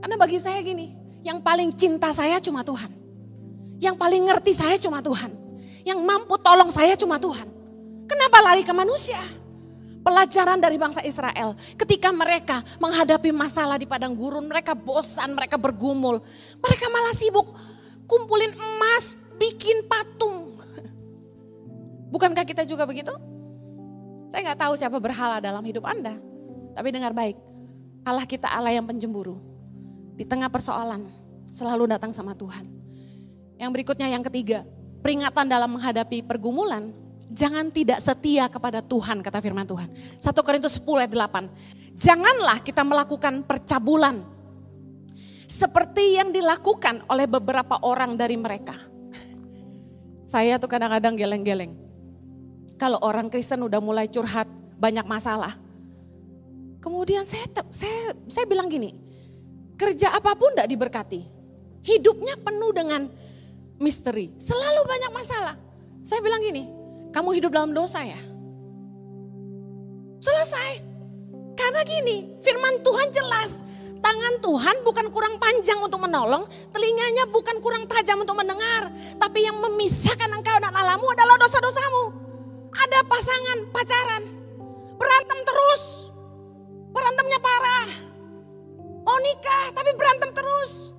Karena 0.03 0.17
bagi 0.19 0.39
saya 0.39 0.63
gini, 0.63 0.95
yang 1.27 1.43
paling 1.43 1.75
cinta 1.75 2.15
saya 2.15 2.39
cuma 2.39 2.63
Tuhan. 2.63 2.91
Yang 3.83 3.97
paling 3.99 4.23
ngerti 4.31 4.53
saya 4.55 4.77
cuma 4.79 5.03
Tuhan. 5.03 5.35
Yang 5.83 6.01
mampu 6.03 6.35
tolong 6.39 6.71
saya 6.71 6.95
cuma 6.95 7.19
Tuhan. 7.19 7.49
Kenapa 8.07 8.39
lari 8.43 8.63
ke 8.63 8.71
manusia? 8.71 9.19
Pelajaran 10.07 10.63
dari 10.63 10.79
bangsa 10.79 11.03
Israel. 11.03 11.59
Ketika 11.75 12.15
mereka 12.15 12.63
menghadapi 12.79 13.35
masalah 13.35 13.75
di 13.75 13.91
padang 13.91 14.15
gurun, 14.15 14.47
mereka 14.47 14.79
bosan, 14.79 15.35
mereka 15.35 15.59
bergumul. 15.59 16.23
Mereka 16.63 16.87
malah 16.87 17.15
sibuk 17.15 17.51
kumpulin 18.07 18.55
emas, 18.55 19.19
bikin 19.35 19.85
patung. 19.91 20.55
Bukankah 22.15 22.47
kita 22.47 22.63
juga 22.63 22.87
begitu? 22.87 23.11
Saya 24.31 24.53
nggak 24.53 24.61
tahu 24.61 24.73
siapa 24.75 24.99
berhala 24.99 25.39
dalam 25.39 25.63
hidup 25.63 25.87
Anda. 25.87 26.19
Tapi 26.77 26.89
dengar 26.93 27.17
baik, 27.17 27.37
Allah 28.05 28.27
kita 28.29 28.51
Allah 28.51 28.75
yang 28.75 28.85
penjemburu. 28.85 29.41
Di 30.17 30.25
tengah 30.25 30.49
persoalan, 30.49 31.09
selalu 31.51 31.89
datang 31.89 32.13
sama 32.13 32.37
Tuhan. 32.37 32.69
Yang 33.57 33.71
berikutnya 33.73 34.13
yang 34.13 34.25
ketiga, 34.25 34.65
peringatan 35.01 35.49
dalam 35.49 35.77
menghadapi 35.77 36.21
pergumulan, 36.25 36.93
jangan 37.33 37.73
tidak 37.73 38.03
setia 38.03 38.51
kepada 38.51 38.85
Tuhan 38.85 39.25
kata 39.25 39.39
firman 39.41 39.65
Tuhan. 39.65 39.89
1 40.21 40.47
Korintus 40.47 40.77
10 40.77 41.07
ayat 41.07 41.13
8. 41.13 41.97
Janganlah 41.97 42.59
kita 42.61 42.85
melakukan 42.85 43.41
percabulan 43.49 44.21
seperti 45.49 46.21
yang 46.21 46.35
dilakukan 46.35 47.07
oleh 47.09 47.25
beberapa 47.25 47.81
orang 47.81 48.19
dari 48.19 48.37
mereka. 48.37 48.77
Saya 50.27 50.61
tuh 50.61 50.69
kadang-kadang 50.69 51.17
geleng-geleng. 51.17 51.86
Kalau 52.77 53.01
orang 53.01 53.33
Kristen 53.33 53.65
udah 53.65 53.81
mulai 53.81 54.09
curhat 54.09 54.49
banyak 54.77 55.05
masalah. 55.09 55.57
Kemudian 56.81 57.25
saya 57.25 57.49
saya 57.73 58.13
saya 58.29 58.45
bilang 58.45 58.69
gini, 58.69 58.93
kerja 59.81 60.13
apa 60.13 60.37
pun 60.37 60.53
tidak 60.53 60.69
diberkati. 60.69 61.25
Hidupnya 61.83 62.37
penuh 62.37 62.71
dengan 62.77 63.09
misteri. 63.81 64.37
Selalu 64.37 64.83
banyak 64.85 65.13
masalah. 65.13 65.55
Saya 66.05 66.21
bilang 66.21 66.45
gini, 66.45 66.69
kamu 67.11 67.41
hidup 67.41 67.51
dalam 67.51 67.73
dosa 67.73 68.05
ya? 68.05 68.21
Selesai. 70.21 70.85
Karena 71.57 71.81
gini, 71.89 72.37
firman 72.45 72.85
Tuhan 72.85 73.09
jelas. 73.11 73.65
Tangan 73.97 74.39
Tuhan 74.39 74.77
bukan 74.87 75.11
kurang 75.11 75.41
panjang 75.41 75.83
untuk 75.83 75.99
menolong, 75.99 76.47
telinganya 76.71 77.27
bukan 77.33 77.59
kurang 77.59 77.89
tajam 77.91 78.23
untuk 78.23 78.39
mendengar. 78.39 78.93
Tapi 79.19 79.49
yang 79.49 79.59
memisahkan 79.59 80.31
engkau 80.31 80.57
dan 80.63 80.71
Allahmu 80.71 81.09
adalah 81.11 81.41
dosa-dosamu. 81.41 82.26
Ada 82.77 82.99
pasangan 83.09 83.59
pacaran, 83.73 84.25
berantem 85.01 85.39
terus. 85.49 86.13
Berantemnya 86.93 87.41
parah. 87.41 87.89
Mau 89.05 89.19
nikah 89.23 89.73
tapi 89.73 89.91
berantem 89.97 90.31
terus. 90.37 90.93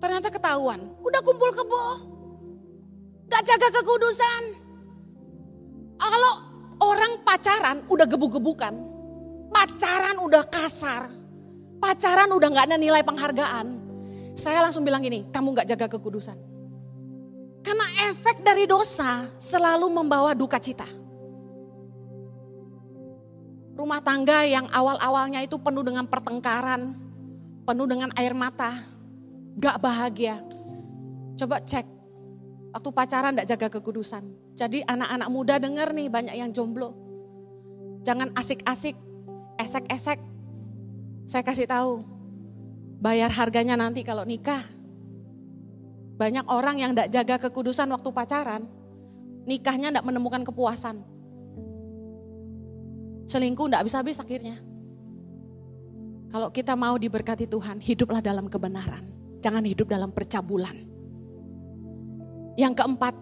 Ternyata 0.00 0.32
ketahuan, 0.32 0.80
udah 1.04 1.20
kumpul 1.20 1.52
kebo. 1.52 1.86
Gak 3.28 3.44
jaga 3.46 3.68
kekudusan. 3.80 4.42
Kalau 6.00 6.34
orang 6.80 7.20
pacaran 7.22 7.84
udah 7.86 8.08
gebuk-gebukan, 8.08 8.74
pacaran 9.52 10.16
udah 10.18 10.42
kasar, 10.48 11.12
pacaran 11.78 12.32
udah 12.32 12.48
gak 12.50 12.66
ada 12.72 12.76
nilai 12.80 13.04
penghargaan. 13.04 13.78
Saya 14.34 14.64
langsung 14.64 14.82
bilang 14.82 15.04
gini, 15.04 15.28
kamu 15.28 15.52
gak 15.52 15.68
jaga 15.76 15.86
kekudusan. 15.92 16.49
Karena 17.60 17.86
efek 18.08 18.40
dari 18.40 18.64
dosa 18.64 19.28
selalu 19.36 19.92
membawa 19.92 20.32
duka 20.32 20.56
cita. 20.56 20.88
Rumah 23.76 24.00
tangga 24.04 24.44
yang 24.44 24.68
awal-awalnya 24.68 25.40
itu 25.40 25.56
penuh 25.56 25.80
dengan 25.80 26.04
pertengkaran, 26.04 26.96
penuh 27.64 27.86
dengan 27.88 28.12
air 28.16 28.36
mata, 28.36 28.76
gak 29.56 29.80
bahagia. 29.80 30.40
Coba 31.40 31.64
cek, 31.64 31.88
waktu 32.76 32.90
pacaran 32.92 33.36
gak 33.40 33.48
jaga 33.48 33.68
kekudusan. 33.80 34.24
Jadi 34.52 34.84
anak-anak 34.84 35.28
muda 35.32 35.56
denger 35.56 35.96
nih 35.96 36.08
banyak 36.12 36.34
yang 36.36 36.52
jomblo. 36.52 36.92
Jangan 38.04 38.32
asik-asik, 38.36 38.96
esek-esek. 39.60 40.20
Saya 41.24 41.42
kasih 41.44 41.68
tahu, 41.68 42.04
bayar 43.00 43.32
harganya 43.32 43.80
nanti 43.80 44.04
kalau 44.04 44.28
nikah. 44.28 44.79
Banyak 46.20 46.52
orang 46.52 46.76
yang 46.76 46.92
gak 46.92 47.08
jaga 47.08 47.48
kekudusan 47.48 47.88
waktu 47.88 48.12
pacaran, 48.12 48.68
nikahnya 49.48 49.88
gak 49.88 50.04
menemukan 50.04 50.44
kepuasan. 50.44 51.00
Selingkuh 53.24 53.72
gak 53.72 53.88
bisa 53.88 54.04
habis 54.04 54.20
akhirnya. 54.20 54.60
Kalau 56.28 56.52
kita 56.52 56.76
mau 56.76 57.00
diberkati 57.00 57.48
Tuhan, 57.48 57.80
hiduplah 57.80 58.20
dalam 58.20 58.52
kebenaran. 58.52 59.08
Jangan 59.40 59.64
hidup 59.64 59.88
dalam 59.88 60.12
percabulan. 60.12 60.76
Yang 62.60 62.84
keempat, 62.84 63.16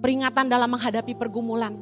peringatan 0.00 0.48
dalam 0.48 0.72
menghadapi 0.72 1.12
pergumulan. 1.20 1.76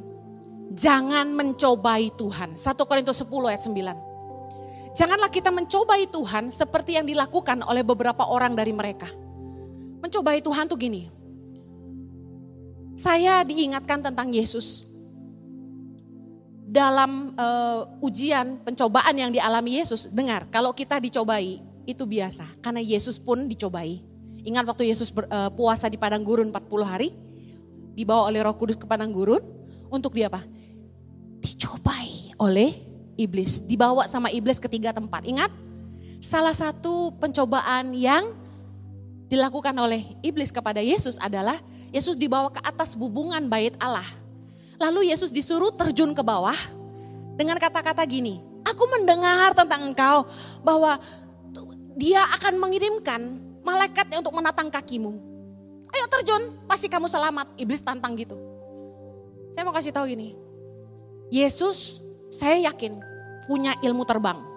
Jangan 0.75 1.31
mencobai 1.39 2.11
Tuhan. 2.19 2.59
1 2.59 2.83
Korintus 2.83 3.23
10 3.23 3.47
ayat 3.47 3.63
9. 3.63 4.91
Janganlah 4.91 5.31
kita 5.31 5.55
mencobai 5.55 6.11
Tuhan 6.11 6.51
seperti 6.51 6.99
yang 6.99 7.07
dilakukan 7.07 7.63
oleh 7.63 7.81
beberapa 7.81 8.27
orang 8.27 8.59
dari 8.59 8.75
mereka. 8.75 9.07
Mencobai 9.99 10.39
Tuhan 10.39 10.65
tuh 10.67 10.79
gini. 10.79 11.11
Saya 12.99 13.43
diingatkan 13.47 14.03
tentang 14.03 14.27
Yesus. 14.31 14.83
Dalam 16.69 17.33
uh, 17.33 17.87
ujian, 18.03 18.61
pencobaan 18.61 19.15
yang 19.15 19.31
dialami 19.33 19.79
Yesus, 19.79 20.11
dengar, 20.11 20.45
kalau 20.51 20.75
kita 20.75 20.99
dicobai, 21.01 21.63
itu 21.87 22.03
biasa. 22.05 22.45
Karena 22.61 22.83
Yesus 22.83 23.17
pun 23.17 23.49
dicobai. 23.49 24.03
Ingat 24.45 24.67
waktu 24.69 24.91
Yesus 24.91 25.09
ber, 25.09 25.25
uh, 25.31 25.49
puasa 25.49 25.89
di 25.89 25.97
padang 25.97 26.21
gurun 26.21 26.53
40 26.53 26.85
hari, 26.85 27.09
dibawa 27.97 28.29
oleh 28.29 28.43
roh 28.45 28.53
kudus 28.53 28.77
ke 28.77 28.85
padang 28.85 29.09
gurun, 29.09 29.41
untuk 29.89 30.13
dia 30.13 30.29
apa? 30.29 30.45
Dicobai 31.41 32.37
oleh 32.37 32.77
iblis. 33.17 33.65
Dibawa 33.65 34.05
sama 34.05 34.29
iblis 34.29 34.61
ke 34.61 34.69
tiga 34.69 34.93
tempat. 34.93 35.25
Ingat, 35.25 35.49
salah 36.21 36.53
satu 36.53 37.15
pencobaan 37.17 37.97
yang 37.97 38.31
dilakukan 39.29 39.71
oleh 39.77 40.03
iblis 40.25 40.49
kepada 40.49 40.81
Yesus 40.81 41.21
adalah 41.21 41.61
Yesus 41.93 42.17
dibawa 42.17 42.49
ke 42.49 42.59
atas 42.65 42.97
bubungan 42.97 43.45
bait 43.45 43.77
Allah. 43.77 44.05
Lalu 44.81 45.13
Yesus 45.13 45.29
disuruh 45.29 45.71
terjun 45.71 46.11
ke 46.17 46.21
bawah 46.25 46.57
dengan 47.39 47.55
kata-kata 47.55 48.03
gini, 48.03 48.43
aku 48.67 48.83
mendengar 48.89 49.55
tentang 49.55 49.87
engkau 49.87 50.27
bahwa 50.59 50.99
dia 51.95 52.25
akan 52.35 52.59
mengirimkan 52.59 53.39
malaikatnya 53.63 54.19
untuk 54.19 54.35
menatang 54.35 54.67
kakimu. 54.67 55.15
Ayo 55.89 56.05
terjun, 56.11 56.57
pasti 56.67 56.91
kamu 56.91 57.07
selamat. 57.07 57.47
Iblis 57.55 57.79
tantang 57.79 58.19
gitu. 58.19 58.35
Saya 59.55 59.63
mau 59.63 59.71
kasih 59.71 59.95
tahu 59.95 60.11
gini. 60.11 60.37
Yesus, 61.31 62.03
saya 62.29 62.69
yakin 62.69 62.99
punya 63.49 63.73
ilmu 63.81 64.05
terbang. 64.05 64.48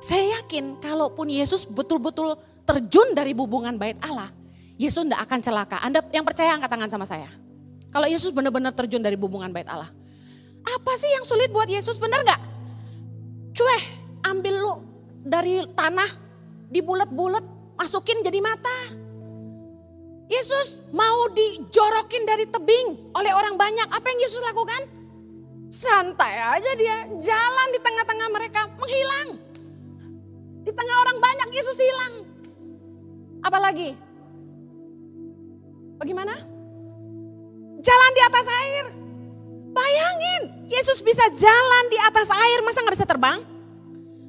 Saya 0.00 0.40
yakin 0.40 0.80
kalaupun 0.80 1.28
Yesus 1.28 1.68
betul-betul 1.68 2.40
terjun 2.64 3.12
dari 3.12 3.36
bubungan 3.36 3.76
bait 3.76 4.00
Allah, 4.00 4.32
Yesus 4.80 5.04
tidak 5.04 5.28
akan 5.28 5.38
celaka. 5.44 5.76
Anda 5.84 6.00
yang 6.08 6.24
percaya 6.24 6.56
angkat 6.56 6.72
tangan 6.72 6.88
sama 6.88 7.04
saya. 7.04 7.28
Kalau 7.92 8.08
Yesus 8.08 8.32
benar-benar 8.32 8.72
terjun 8.72 9.04
dari 9.04 9.20
hubungan 9.20 9.52
bait 9.52 9.68
Allah. 9.68 9.92
Apa 10.64 10.92
sih 10.96 11.10
yang 11.12 11.28
sulit 11.28 11.52
buat 11.52 11.68
Yesus 11.68 12.00
benar 12.00 12.24
gak? 12.24 12.40
Cueh, 13.52 13.84
ambil 14.24 14.54
lu 14.56 14.74
dari 15.20 15.68
tanah, 15.76 16.08
dibulet-bulet, 16.72 17.44
masukin 17.76 18.24
jadi 18.24 18.40
mata. 18.40 18.96
Yesus 20.30 20.78
mau 20.94 21.26
dijorokin 21.34 22.22
dari 22.22 22.46
tebing 22.46 23.12
oleh 23.18 23.32
orang 23.34 23.58
banyak. 23.58 23.88
Apa 23.90 24.06
yang 24.14 24.20
Yesus 24.22 24.40
lakukan? 24.46 24.86
Santai 25.68 26.38
aja 26.38 26.72
dia, 26.78 27.04
jalan 27.18 27.68
di 27.74 27.78
tengah-tengah 27.82 28.28
mereka, 28.30 28.70
menghilang. 28.78 29.49
Di 30.60 30.72
tengah 30.72 30.96
orang 31.08 31.16
banyak 31.18 31.48
Yesus 31.52 31.76
hilang. 31.80 32.14
Apalagi? 33.40 33.96
Bagaimana? 35.96 36.34
Jalan 37.80 38.10
di 38.12 38.22
atas 38.24 38.46
air. 38.48 38.84
Bayangin, 39.70 40.42
Yesus 40.66 40.98
bisa 41.00 41.22
jalan 41.30 41.84
di 41.88 41.98
atas 42.02 42.28
air, 42.28 42.58
masa 42.66 42.82
nggak 42.82 42.96
bisa 42.98 43.08
terbang? 43.08 43.38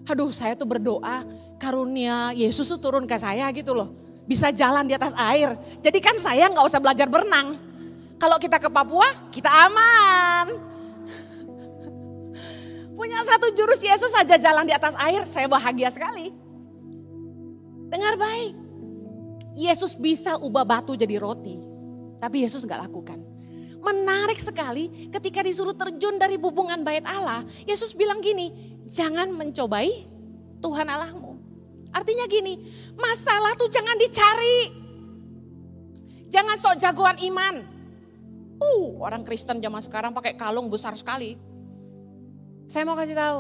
Aduh, 0.06 0.30
saya 0.30 0.54
tuh 0.54 0.70
berdoa 0.70 1.26
karunia 1.58 2.34
Yesus 2.34 2.70
tuh 2.70 2.80
turun 2.80 3.10
ke 3.10 3.18
saya 3.18 3.50
gitu 3.52 3.74
loh. 3.74 3.90
Bisa 4.30 4.54
jalan 4.54 4.86
di 4.86 4.94
atas 4.94 5.12
air. 5.18 5.58
Jadi 5.82 6.00
kan 6.00 6.16
saya 6.22 6.48
nggak 6.48 6.66
usah 6.66 6.80
belajar 6.80 7.10
berenang. 7.10 7.58
Kalau 8.22 8.38
kita 8.38 8.62
ke 8.62 8.70
Papua, 8.70 9.10
kita 9.34 9.50
aman. 9.50 10.71
Punya 13.02 13.18
satu 13.26 13.50
jurus 13.58 13.82
Yesus 13.82 14.14
saja 14.14 14.38
jalan 14.38 14.70
di 14.70 14.78
atas 14.78 14.94
air, 15.02 15.26
saya 15.26 15.50
bahagia 15.50 15.90
sekali. 15.90 16.30
Dengar 17.90 18.14
baik, 18.14 18.54
Yesus 19.58 19.98
bisa 19.98 20.38
ubah 20.38 20.62
batu 20.62 20.94
jadi 20.94 21.18
roti. 21.18 21.58
Tapi 22.22 22.46
Yesus 22.46 22.62
nggak 22.62 22.86
lakukan. 22.86 23.18
Menarik 23.82 24.38
sekali 24.38 25.10
ketika 25.10 25.42
disuruh 25.42 25.74
terjun 25.74 26.22
dari 26.22 26.38
bubungan 26.38 26.86
bait 26.86 27.02
Allah. 27.10 27.42
Yesus 27.66 27.98
bilang 27.98 28.22
gini, 28.22 28.78
jangan 28.86 29.34
mencobai 29.34 30.06
Tuhan 30.62 30.86
Allahmu. 30.86 31.42
Artinya 31.98 32.30
gini, 32.30 32.70
masalah 32.94 33.58
tuh 33.58 33.66
jangan 33.74 33.98
dicari. 33.98 34.78
Jangan 36.30 36.54
sok 36.62 36.78
jagoan 36.78 37.18
iman. 37.18 37.66
Uh, 38.62 39.02
orang 39.02 39.26
Kristen 39.26 39.58
zaman 39.58 39.82
sekarang 39.82 40.14
pakai 40.14 40.38
kalung 40.38 40.70
besar 40.70 40.94
sekali. 40.94 41.50
Saya 42.68 42.84
mau 42.88 42.98
kasih 42.98 43.18
tahu, 43.18 43.40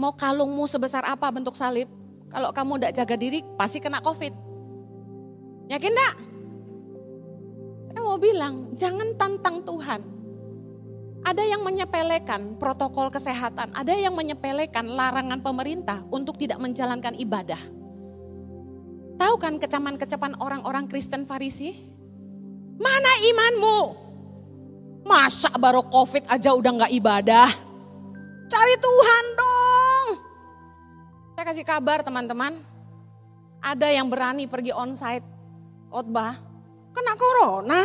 mau 0.00 0.12
kalungmu 0.14 0.64
sebesar 0.66 1.04
apa 1.06 1.28
bentuk 1.30 1.54
salib, 1.54 1.86
kalau 2.32 2.48
kamu 2.50 2.80
tidak 2.80 2.92
jaga 2.96 3.14
diri 3.20 3.40
pasti 3.60 3.78
kena 3.78 4.00
covid. 4.00 4.32
Yakin 5.68 5.92
enggak? 5.92 6.14
Saya 7.92 8.00
mau 8.00 8.16
bilang, 8.16 8.72
jangan 8.72 9.12
tantang 9.20 9.60
Tuhan. 9.62 10.00
Ada 11.22 11.44
yang 11.46 11.62
menyepelekan 11.62 12.58
protokol 12.58 13.12
kesehatan, 13.14 13.70
ada 13.78 13.94
yang 13.94 14.16
menyepelekan 14.16 14.90
larangan 14.90 15.38
pemerintah 15.38 16.02
untuk 16.10 16.34
tidak 16.34 16.58
menjalankan 16.58 17.14
ibadah. 17.14 17.62
Tahu 19.22 19.34
kan 19.38 19.54
kecaman-kecaman 19.62 20.34
orang-orang 20.42 20.90
Kristen 20.90 21.22
Farisi? 21.22 21.78
Mana 22.74 23.12
imanmu? 23.22 23.78
Masa 25.06 25.54
baru 25.54 25.86
covid 25.86 26.26
aja 26.26 26.50
udah 26.58 26.72
nggak 26.82 26.92
ibadah? 26.98 27.48
Cari 28.52 28.76
Tuhan 28.76 29.24
dong. 29.32 30.06
Saya 31.32 31.44
kasih 31.48 31.64
kabar 31.64 32.04
teman-teman. 32.04 32.60
Ada 33.64 33.88
yang 33.88 34.12
berani 34.12 34.44
pergi 34.44 34.76
onsite 34.76 35.24
khotbah 35.88 36.36
kena 36.92 37.16
corona. 37.16 37.80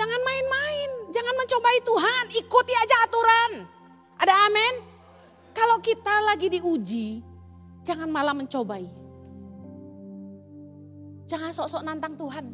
Jangan 0.00 0.20
main-main, 0.24 0.90
jangan 1.12 1.34
mencobai 1.36 1.78
Tuhan, 1.84 2.24
ikuti 2.40 2.72
aja 2.72 2.96
aturan. 3.04 3.52
Ada 4.16 4.34
amin? 4.48 4.74
Kalau 5.52 5.76
kita 5.82 6.24
lagi 6.24 6.48
diuji, 6.48 7.20
jangan 7.84 8.08
malah 8.08 8.32
mencobai. 8.32 8.88
Jangan 11.28 11.50
sok-sok 11.52 11.84
nantang 11.84 12.16
Tuhan. 12.16 12.46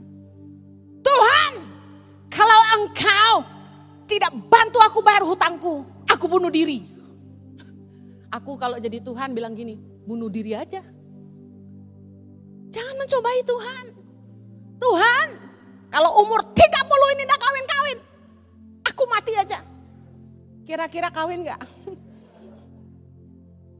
Tuhan, 1.04 1.52
kalau 2.32 2.60
engkau 2.80 3.32
tidak 4.08 4.32
bantu 4.48 4.80
aku 4.80 5.04
bayar 5.04 5.22
hutangku, 5.22 5.93
aku 6.14 6.30
bunuh 6.30 6.48
diri. 6.48 6.86
Aku 8.30 8.54
kalau 8.58 8.78
jadi 8.78 9.02
Tuhan 9.02 9.34
bilang 9.34 9.54
gini, 9.54 9.78
bunuh 10.06 10.30
diri 10.30 10.54
aja. 10.54 10.82
Jangan 12.70 12.94
mencobai 12.98 13.40
Tuhan. 13.46 13.84
Tuhan, 14.82 15.28
kalau 15.90 16.10
umur 16.26 16.42
30 16.42 17.14
ini 17.14 17.22
udah 17.22 17.38
kawin-kawin, 17.38 17.98
aku 18.82 19.02
mati 19.06 19.32
aja. 19.38 19.62
Kira-kira 20.66 21.14
kawin 21.14 21.46
gak? 21.46 21.62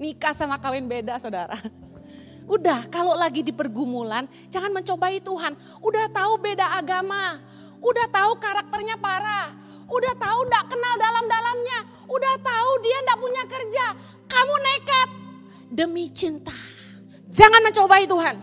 Nikah 0.03 0.35
sama 0.35 0.61
kawin 0.63 0.87
beda 0.87 1.19
saudara. 1.19 1.59
Udah 2.45 2.85
kalau 2.93 3.17
lagi 3.17 3.41
di 3.41 3.57
pergumulan 3.57 4.29
jangan 4.53 4.69
mencobai 4.69 5.17
Tuhan. 5.25 5.57
Udah 5.81 6.07
tahu 6.13 6.37
beda 6.39 6.77
agama. 6.77 7.41
Udah 7.81 8.07
tahu 8.13 8.37
karakternya 8.37 9.01
parah. 9.01 9.49
Udah 9.89 10.13
tahu 10.17 10.39
ndak 10.45 10.65
kenal 10.69 10.95
dalam-dalamnya. 11.01 11.79
Udah 12.09 12.35
tahu 12.41 12.71
dia 12.85 12.97
ndak 13.05 13.19
punya 13.21 13.43
kerja. 13.49 13.87
Kamu 14.29 14.55
nekat 14.61 15.09
demi 15.71 16.11
cinta. 16.13 16.55
Jangan 17.31 17.61
mencobai 17.67 18.07
Tuhan. 18.07 18.37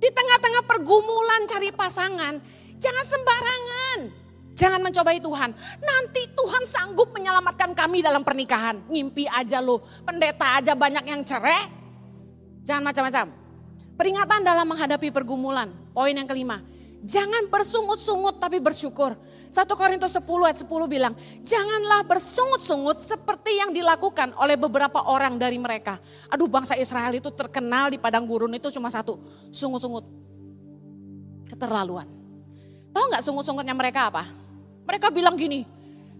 Di 0.00 0.08
tengah-tengah 0.08 0.64
pergumulan 0.64 1.44
cari 1.44 1.68
pasangan, 1.72 2.40
jangan 2.80 3.04
sembarangan. 3.04 3.98
Jangan 4.56 4.80
mencobai 4.84 5.20
Tuhan. 5.24 5.50
Nanti 5.80 6.22
Tuhan 6.36 6.62
sanggup 6.68 7.16
menyelamatkan 7.16 7.72
kami 7.72 8.04
dalam 8.04 8.20
pernikahan. 8.20 8.84
Ngimpi 8.92 9.24
aja 9.24 9.60
lo, 9.64 9.80
pendeta 10.04 10.60
aja 10.60 10.76
banyak 10.76 11.04
yang 11.08 11.24
cerai. 11.24 11.68
Jangan 12.64 12.92
macam-macam. 12.92 13.26
Peringatan 13.96 14.40
dalam 14.44 14.66
menghadapi 14.68 15.08
pergumulan. 15.12 15.72
Poin 15.92 16.12
yang 16.12 16.28
kelima, 16.28 16.60
Jangan 17.00 17.48
bersungut-sungut 17.48 18.36
tapi 18.36 18.60
bersyukur. 18.60 19.16
1 19.48 19.56
Korintus 19.72 20.12
10 20.12 20.20
ayat 20.44 20.58
10 20.60 20.68
bilang, 20.84 21.16
janganlah 21.40 22.04
bersungut-sungut 22.04 23.00
seperti 23.00 23.56
yang 23.56 23.72
dilakukan 23.72 24.36
oleh 24.36 24.54
beberapa 24.60 25.08
orang 25.08 25.40
dari 25.40 25.56
mereka. 25.56 25.96
Aduh 26.28 26.44
bangsa 26.44 26.76
Israel 26.76 27.16
itu 27.16 27.32
terkenal 27.32 27.88
di 27.88 27.96
padang 27.96 28.28
gurun 28.28 28.52
itu 28.52 28.68
cuma 28.68 28.92
satu, 28.92 29.16
sungut-sungut. 29.48 30.04
Keterlaluan. 31.48 32.06
Tahu 32.92 33.04
nggak 33.16 33.24
sungut-sungutnya 33.24 33.72
mereka 33.72 34.12
apa? 34.12 34.28
Mereka 34.84 35.08
bilang 35.08 35.40
gini, 35.40 35.64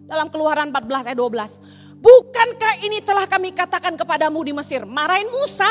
dalam 0.09 0.33
keluaran 0.33 0.73
14 0.73 1.13
ayat 1.13 1.19
12. 1.19 2.01
Bukankah 2.01 2.81
ini 2.81 3.05
telah 3.05 3.29
kami 3.29 3.53
katakan 3.53 4.01
kepadamu 4.01 4.41
di 4.41 4.57
Mesir? 4.57 4.89
Marahin 4.89 5.29
Musa. 5.29 5.69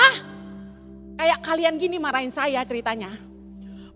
Kayak 1.18 1.42
kalian 1.42 1.76
gini 1.76 1.98
marahin 2.00 2.32
saya 2.32 2.64
ceritanya 2.64 3.29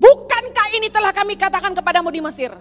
Bukankah 0.03 0.67
ini 0.75 0.91
telah 0.91 1.15
kami 1.15 1.39
katakan 1.39 1.71
kepadamu 1.71 2.11
di 2.11 2.19
Mesir? 2.19 2.51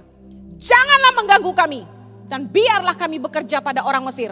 Janganlah 0.62 1.12
mengganggu 1.18 1.50
kami 1.50 1.82
dan 2.30 2.46
biarlah 2.46 2.94
kami 2.94 3.18
bekerja 3.18 3.58
pada 3.58 3.82
orang 3.82 4.06
Mesir. 4.06 4.30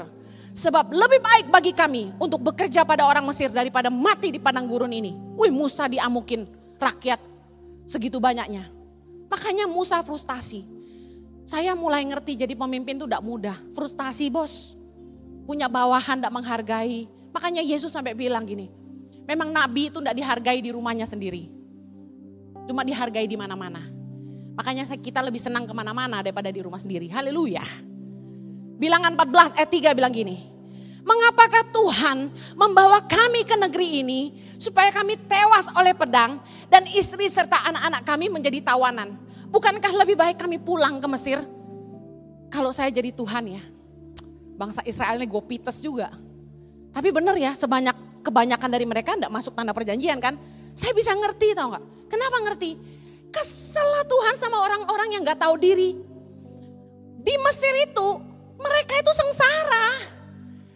Sebab 0.55 0.94
lebih 0.94 1.18
baik 1.18 1.46
bagi 1.51 1.75
kami 1.75 2.14
untuk 2.23 2.38
bekerja 2.38 2.87
pada 2.87 3.11
orang 3.11 3.27
Mesir 3.27 3.51
daripada 3.51 3.90
mati 3.90 4.31
di 4.31 4.38
padang 4.38 4.70
gurun 4.70 4.94
ini. 4.94 5.18
Wih 5.35 5.51
Musa 5.51 5.90
diamukin 5.90 6.46
rakyat 6.79 7.18
segitu 7.90 8.23
banyaknya. 8.23 8.70
Makanya 9.27 9.66
Musa 9.66 9.99
frustasi. 10.07 10.62
Saya 11.51 11.75
mulai 11.75 12.07
ngerti 12.07 12.38
jadi 12.38 12.55
pemimpin 12.55 12.94
itu 12.94 13.11
tidak 13.11 13.27
mudah. 13.27 13.59
Frustasi 13.75 14.31
bos. 14.31 14.79
Punya 15.51 15.66
bawahan 15.66 16.23
tidak 16.23 16.31
menghargai. 16.31 17.11
Makanya 17.35 17.62
Yesus 17.62 17.90
sampai 17.90 18.14
bilang 18.14 18.46
gini. 18.46 18.70
Memang 19.27 19.51
nabi 19.51 19.90
itu 19.90 19.99
tidak 19.99 20.14
dihargai 20.14 20.62
di 20.62 20.70
rumahnya 20.70 21.11
sendiri. 21.11 21.60
Cuma 22.70 22.87
dihargai 22.87 23.26
di 23.26 23.35
mana-mana. 23.35 23.83
Makanya 24.54 24.87
kita 24.94 25.18
lebih 25.26 25.42
senang 25.42 25.66
ke 25.66 25.74
mana-mana 25.74 26.22
daripada 26.22 26.54
di 26.54 26.62
rumah 26.62 26.78
sendiri. 26.78 27.11
Haleluya. 27.11 27.66
Bilangan 28.78 29.18
14 29.18 29.59
ayat 29.59 29.70
3 29.90 29.98
bilang 29.98 30.14
gini. 30.14 30.46
Mengapakah 31.02 31.66
Tuhan 31.74 32.30
membawa 32.54 33.02
kami 33.02 33.42
ke 33.42 33.59
negeri 33.59 34.06
ini 34.06 34.38
supaya 34.54 34.94
kami 34.94 35.18
tewas 35.26 35.66
oleh 35.74 35.98
pedang 35.98 36.38
dan 36.70 36.87
istri 36.94 37.26
serta 37.26 37.59
anak-anak 37.66 38.06
kami 38.06 38.30
menjadi 38.30 38.62
tawanan? 38.62 39.18
Bukankah 39.50 39.90
lebih 40.06 40.14
baik 40.14 40.38
kami 40.38 40.62
pulang 40.62 41.02
ke 41.02 41.11
Mesir? 41.11 41.42
Kalau 42.54 42.70
saya 42.70 42.94
jadi 42.94 43.11
Tuhan 43.11 43.50
ya, 43.50 43.62
bangsa 44.54 44.87
Israel 44.87 45.18
ini 45.18 45.26
gue 45.26 45.42
pites 45.42 45.83
juga. 45.83 46.14
Tapi 46.94 47.11
benar 47.11 47.35
ya, 47.35 47.50
sebanyak 47.59 48.22
kebanyakan 48.22 48.70
dari 48.70 48.87
mereka 48.87 49.18
tidak 49.18 49.35
masuk 49.35 49.59
tanda 49.59 49.74
perjanjian 49.74 50.22
kan? 50.22 50.38
Saya 50.78 50.94
bisa 50.94 51.11
ngerti 51.18 51.59
tau 51.59 51.74
gak? 51.74 51.98
Kenapa 52.11 52.37
ngerti? 52.42 52.77
Kesel 53.31 54.05
Tuhan 54.11 54.35
sama 54.42 54.59
orang-orang 54.59 55.14
yang 55.14 55.23
gak 55.23 55.38
tahu 55.46 55.55
diri. 55.55 55.94
Di 57.23 57.35
Mesir 57.46 57.75
itu 57.87 58.09
mereka 58.59 58.99
itu 58.99 59.12
sengsara. 59.14 60.03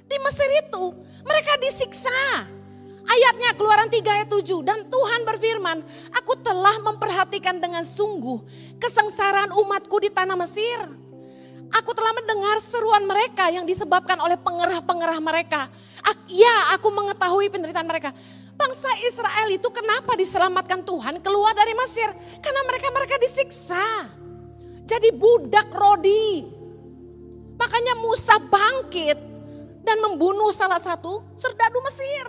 Di 0.07 0.16
Mesir 0.23 0.47
itu 0.62 0.94
mereka 1.27 1.59
disiksa. 1.59 2.47
Ayatnya 3.05 3.53
keluaran 3.59 3.90
3 3.90 4.01
ayat 4.01 4.29
7. 4.31 4.62
Dan 4.62 4.87
Tuhan 4.87 5.20
berfirman, 5.27 5.83
aku 6.14 6.38
telah 6.40 6.79
memperhatikan 6.81 7.59
dengan 7.59 7.83
sungguh 7.83 8.40
kesengsaraan 8.79 9.51
umatku 9.53 9.99
di 9.99 10.09
tanah 10.14 10.38
Mesir. 10.38 10.79
Aku 11.75 11.90
telah 11.90 12.14
mendengar 12.14 12.62
seruan 12.62 13.03
mereka 13.03 13.51
yang 13.51 13.66
disebabkan 13.66 14.14
oleh 14.23 14.38
pengerah-pengerah 14.38 15.18
mereka. 15.18 15.66
Ya, 16.31 16.70
aku 16.73 16.88
mengetahui 16.94 17.51
penderitaan 17.51 17.88
mereka. 17.88 18.14
Bangsa 18.54 18.90
Israel 19.02 19.48
itu 19.50 19.66
kenapa 19.74 20.14
diselamatkan 20.14 20.86
Tuhan 20.86 21.18
keluar 21.18 21.52
dari 21.58 21.74
Mesir? 21.74 22.06
Karena 22.38 22.62
mereka-mereka 22.62 23.18
disiksa. 23.18 24.06
Jadi 24.86 25.10
budak 25.10 25.74
rodi. 25.74 26.46
Makanya 27.58 27.98
Musa 27.98 28.38
bangkit 28.38 29.18
dan 29.82 29.96
membunuh 30.00 30.54
salah 30.54 30.78
satu 30.78 31.22
serdadu 31.34 31.82
Mesir. 31.82 32.26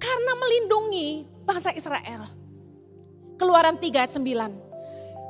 Karena 0.00 0.32
melindungi 0.34 1.28
bangsa 1.46 1.70
Israel. 1.76 2.26
Keluaran 3.38 3.78
3 3.78 4.02
ayat 4.02 4.12
9. 4.12 4.70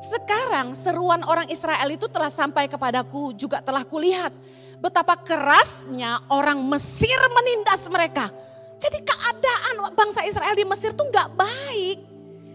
Sekarang 0.01 0.73
seruan 0.73 1.21
orang 1.29 1.53
Israel 1.53 1.93
itu 1.93 2.09
telah 2.09 2.33
sampai 2.33 2.73
kepadaku 2.73 3.37
juga 3.37 3.61
telah 3.61 3.85
kulihat 3.85 4.33
betapa 4.81 5.13
kerasnya 5.21 6.25
orang 6.33 6.57
Mesir 6.65 7.21
menindas 7.37 7.85
mereka 7.93 8.33
jadi 8.81 8.99
keadaan 9.05 9.93
bangsa 9.93 10.25
Israel 10.25 10.57
di 10.57 10.65
Mesir 10.65 10.97
tuh 10.97 11.07
gak 11.13 11.37
baik. 11.37 12.01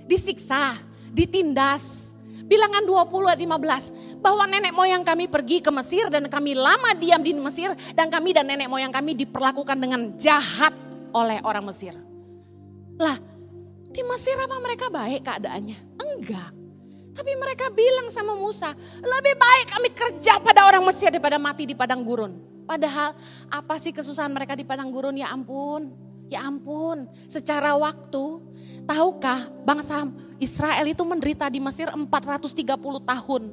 Disiksa, 0.10 0.82
ditindas. 1.14 2.18
Bilangan 2.46 2.86
20 2.86 3.30
ayat 3.30 3.42
15. 3.42 4.22
Bahwa 4.22 4.44
nenek 4.50 4.74
moyang 4.74 5.06
kami 5.06 5.30
pergi 5.30 5.62
ke 5.62 5.70
Mesir 5.70 6.10
dan 6.10 6.26
kami 6.26 6.58
lama 6.58 6.98
diam 6.98 7.22
di 7.22 7.34
Mesir. 7.38 7.74
Dan 7.94 8.10
kami 8.10 8.34
dan 8.34 8.50
nenek 8.50 8.66
moyang 8.66 8.90
kami 8.90 9.14
diperlakukan 9.14 9.78
dengan 9.78 10.18
jahat 10.18 10.74
oleh 11.14 11.42
orang 11.46 11.66
Mesir. 11.70 11.94
Lah 12.98 13.18
di 13.90 14.02
Mesir 14.04 14.36
apa 14.42 14.58
mereka 14.60 14.90
baik 14.90 15.22
keadaannya? 15.24 15.78
Enggak. 16.02 16.52
Tapi 17.16 17.32
mereka 17.40 17.72
bilang 17.72 18.12
sama 18.12 18.36
Musa, 18.36 18.76
lebih 19.00 19.40
baik 19.40 19.66
kami 19.72 19.90
kerja 19.96 20.36
pada 20.44 20.68
orang 20.68 20.84
Mesir 20.84 21.08
daripada 21.08 21.40
mati 21.40 21.64
di 21.64 21.72
padang 21.72 22.04
gurun. 22.04 22.36
Padahal 22.68 23.16
apa 23.48 23.80
sih 23.80 23.96
kesusahan 23.96 24.34
mereka 24.34 24.58
di 24.58 24.68
padang 24.68 24.92
gurun 24.92 25.16
ya 25.16 25.32
ampun. 25.32 26.05
Ya 26.26 26.42
ampun, 26.42 27.06
secara 27.30 27.78
waktu, 27.78 28.42
tahukah 28.90 29.46
bangsa 29.62 30.10
Israel 30.42 30.86
itu 30.90 31.06
menderita 31.06 31.46
di 31.54 31.62
Mesir 31.62 31.86
430 31.94 32.66
tahun. 33.06 33.44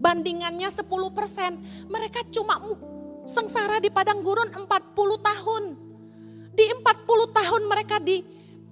Bandingannya 0.00 0.66
10 0.66 0.86
persen, 1.14 1.62
mereka 1.86 2.26
cuma 2.34 2.58
sengsara 3.28 3.78
di 3.78 3.86
padang 3.92 4.24
gurun 4.26 4.50
40 4.50 4.66
tahun. 5.22 5.64
Di 6.50 6.64
40 6.74 7.38
tahun 7.38 7.62
mereka 7.70 8.02
di 8.02 8.24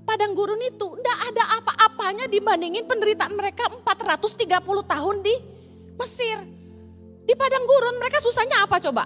padang 0.02 0.34
gurun 0.34 0.58
itu, 0.66 0.98
tidak 0.98 1.18
ada 1.30 1.44
apa-apanya 1.62 2.26
dibandingin 2.26 2.82
penderitaan 2.88 3.38
mereka 3.38 3.70
430 3.86 4.42
tahun 4.90 5.16
di 5.22 5.34
Mesir. 5.94 6.38
Di 7.28 7.34
padang 7.36 7.62
gurun 7.62 7.96
mereka 8.02 8.18
susahnya 8.18 8.66
apa 8.66 8.82
coba? 8.82 9.04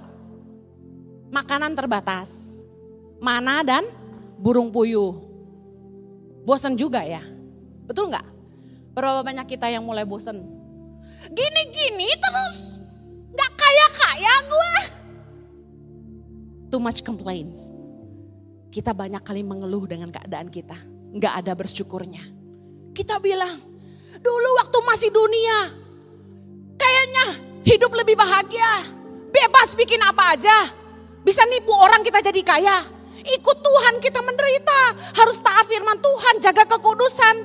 Makanan 1.29 1.75
terbatas 1.75 2.42
mana 3.23 3.63
dan 3.63 3.87
burung 4.35 4.75
puyuh. 4.75 5.15
Bosan 6.43 6.75
juga 6.75 7.07
ya, 7.07 7.23
betul 7.87 8.11
nggak? 8.11 8.27
Berapa 8.99 9.23
banyak 9.23 9.47
kita 9.47 9.71
yang 9.71 9.87
mulai 9.87 10.03
bosan? 10.03 10.43
Gini-gini 11.31 12.11
terus, 12.19 12.83
nggak 13.31 13.53
kaya-kaya 13.55 14.35
gue. 14.51 14.75
Too 16.75 16.83
much 16.83 17.07
complaints. 17.07 17.71
Kita 18.75 18.91
banyak 18.91 19.23
kali 19.23 19.47
mengeluh 19.47 19.87
dengan 19.87 20.11
keadaan 20.11 20.51
kita, 20.51 20.75
nggak 21.15 21.47
ada 21.47 21.55
bersyukurnya. 21.55 22.27
Kita 22.91 23.23
bilang, 23.23 23.63
dulu 24.19 24.49
waktu 24.59 24.79
masih 24.83 25.15
dunia, 25.15 25.71
kayaknya 26.75 27.27
hidup 27.63 27.95
lebih 27.95 28.19
bahagia, 28.19 28.83
bebas 29.31 29.79
bikin 29.79 30.03
apa 30.03 30.35
aja, 30.35 30.75
bisa 31.23 31.47
nipu 31.47 31.71
orang 31.71 32.03
kita 32.03 32.19
jadi 32.19 32.43
kaya. 32.43 32.83
Ikut 33.23 33.59
Tuhan 33.63 33.95
kita 34.03 34.21
menderita. 34.23 34.81
Harus 35.15 35.39
taat 35.39 35.67
firman 35.71 35.99
Tuhan, 36.03 36.35
jaga 36.43 36.65
kekudusan. 36.67 37.37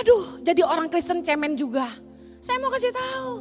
Aduh, 0.00 0.40
jadi 0.44 0.64
orang 0.64 0.92
Kristen 0.92 1.24
cemen 1.24 1.56
juga. 1.56 1.88
Saya 2.44 2.60
mau 2.60 2.68
kasih 2.72 2.92
tahu. 2.92 3.32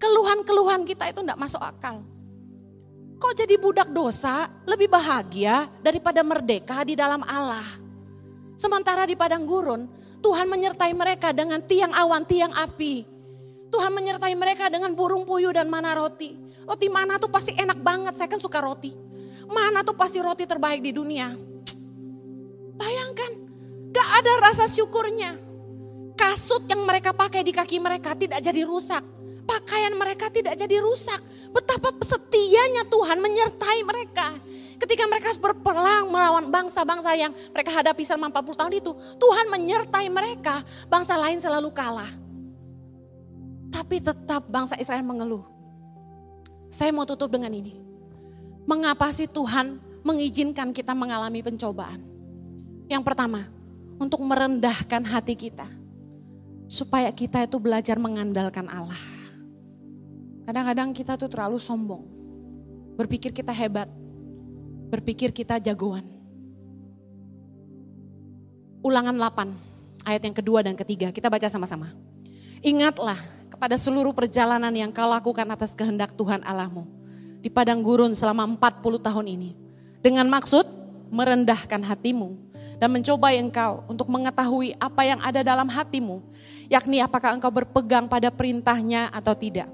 Keluhan-keluhan 0.00 0.84
kita 0.88 1.12
itu 1.12 1.20
enggak 1.24 1.40
masuk 1.40 1.60
akal. 1.60 2.04
Kok 3.20 3.34
jadi 3.36 3.56
budak 3.56 3.88
dosa 3.88 4.52
lebih 4.68 4.90
bahagia 4.90 5.70
daripada 5.80 6.20
merdeka 6.20 6.84
di 6.84 6.92
dalam 6.92 7.24
Allah? 7.24 7.64
Sementara 8.54 9.08
di 9.08 9.16
padang 9.16 9.48
gurun, 9.48 9.88
Tuhan 10.20 10.48
menyertai 10.48 10.92
mereka 10.96 11.32
dengan 11.36 11.60
tiang 11.64 11.92
awan, 11.92 12.24
tiang 12.24 12.52
api. 12.52 13.04
Tuhan 13.68 13.90
menyertai 13.90 14.34
mereka 14.38 14.70
dengan 14.70 14.94
burung 14.94 15.26
puyuh 15.26 15.52
dan 15.52 15.66
mana 15.68 15.98
roti. 15.98 16.38
Roti 16.64 16.88
mana 16.88 17.20
tuh 17.20 17.28
pasti 17.28 17.52
enak 17.52 17.82
banget, 17.82 18.16
saya 18.16 18.28
kan 18.30 18.40
suka 18.40 18.62
roti. 18.62 19.03
Mana 19.48 19.84
tuh 19.84 19.96
pasti 19.96 20.18
roti 20.20 20.44
terbaik 20.48 20.80
di 20.80 20.92
dunia. 20.94 21.34
Bayangkan, 22.74 23.30
gak 23.94 24.08
ada 24.22 24.32
rasa 24.50 24.64
syukurnya. 24.66 25.36
Kasut 26.14 26.64
yang 26.70 26.86
mereka 26.86 27.10
pakai 27.10 27.42
di 27.42 27.50
kaki 27.50 27.82
mereka 27.82 28.14
tidak 28.14 28.38
jadi 28.38 28.62
rusak 28.62 29.02
pakaian 29.44 29.92
mereka 29.94 30.32
tidak 30.32 30.56
jadi 30.56 30.80
rusak. 30.80 31.20
Betapa 31.52 31.94
setianya 32.02 32.88
Tuhan 32.88 33.20
menyertai 33.20 33.80
mereka. 33.86 34.34
Ketika 34.74 35.06
mereka 35.06 35.30
berperang 35.38 36.10
melawan 36.10 36.50
bangsa-bangsa 36.50 37.14
yang 37.14 37.30
mereka 37.54 37.70
hadapi 37.70 38.02
selama 38.02 38.34
40 38.34 38.58
tahun 38.58 38.74
itu, 38.74 38.90
Tuhan 39.22 39.46
menyertai 39.52 40.08
mereka. 40.10 40.66
Bangsa 40.90 41.14
lain 41.14 41.38
selalu 41.38 41.70
kalah. 41.70 42.10
Tapi 43.70 44.02
tetap 44.02 44.50
bangsa 44.50 44.74
Israel 44.80 45.06
mengeluh. 45.06 45.46
Saya 46.74 46.90
mau 46.90 47.06
tutup 47.06 47.30
dengan 47.30 47.54
ini. 47.54 47.83
Mengapa 48.64 49.12
sih 49.12 49.28
Tuhan 49.28 49.76
mengizinkan 50.00 50.72
kita 50.72 50.96
mengalami 50.96 51.44
pencobaan? 51.44 52.00
Yang 52.88 53.02
pertama, 53.04 53.48
untuk 54.00 54.20
merendahkan 54.24 55.04
hati 55.04 55.36
kita. 55.36 55.68
Supaya 56.64 57.12
kita 57.12 57.44
itu 57.44 57.60
belajar 57.60 58.00
mengandalkan 58.00 58.64
Allah. 58.72 58.98
Kadang-kadang 60.48 60.96
kita 60.96 61.16
tuh 61.20 61.28
terlalu 61.28 61.60
sombong. 61.60 62.04
Berpikir 62.96 63.36
kita 63.36 63.52
hebat. 63.52 63.88
Berpikir 64.88 65.28
kita 65.32 65.60
jagoan. 65.60 66.04
Ulangan 68.84 69.16
8 69.16 70.08
ayat 70.08 70.22
yang 70.24 70.36
kedua 70.36 70.60
dan 70.64 70.76
ketiga. 70.76 71.08
Kita 71.12 71.32
baca 71.32 71.48
sama-sama. 71.48 71.92
Ingatlah 72.64 73.16
kepada 73.52 73.76
seluruh 73.76 74.12
perjalanan 74.12 74.72
yang 74.72 74.92
kau 74.92 75.08
lakukan 75.08 75.48
atas 75.52 75.72
kehendak 75.72 76.12
Tuhan 76.16 76.44
Allahmu. 76.44 76.84
Di 77.44 77.52
padang 77.52 77.84
gurun 77.84 78.16
selama 78.16 78.48
40 78.56 79.04
tahun 79.04 79.26
ini. 79.28 79.52
Dengan 80.00 80.24
maksud 80.32 80.64
merendahkan 81.12 81.84
hatimu 81.84 82.32
dan 82.80 82.88
mencoba 82.88 83.36
engkau 83.36 83.84
untuk 83.84 84.08
mengetahui 84.08 84.72
apa 84.80 85.02
yang 85.04 85.20
ada 85.20 85.44
dalam 85.44 85.68
hatimu, 85.68 86.24
yakni 86.72 87.04
apakah 87.04 87.36
engkau 87.36 87.52
berpegang 87.52 88.08
pada 88.08 88.32
perintahnya 88.32 89.12
atau 89.12 89.36
tidak. 89.36 89.68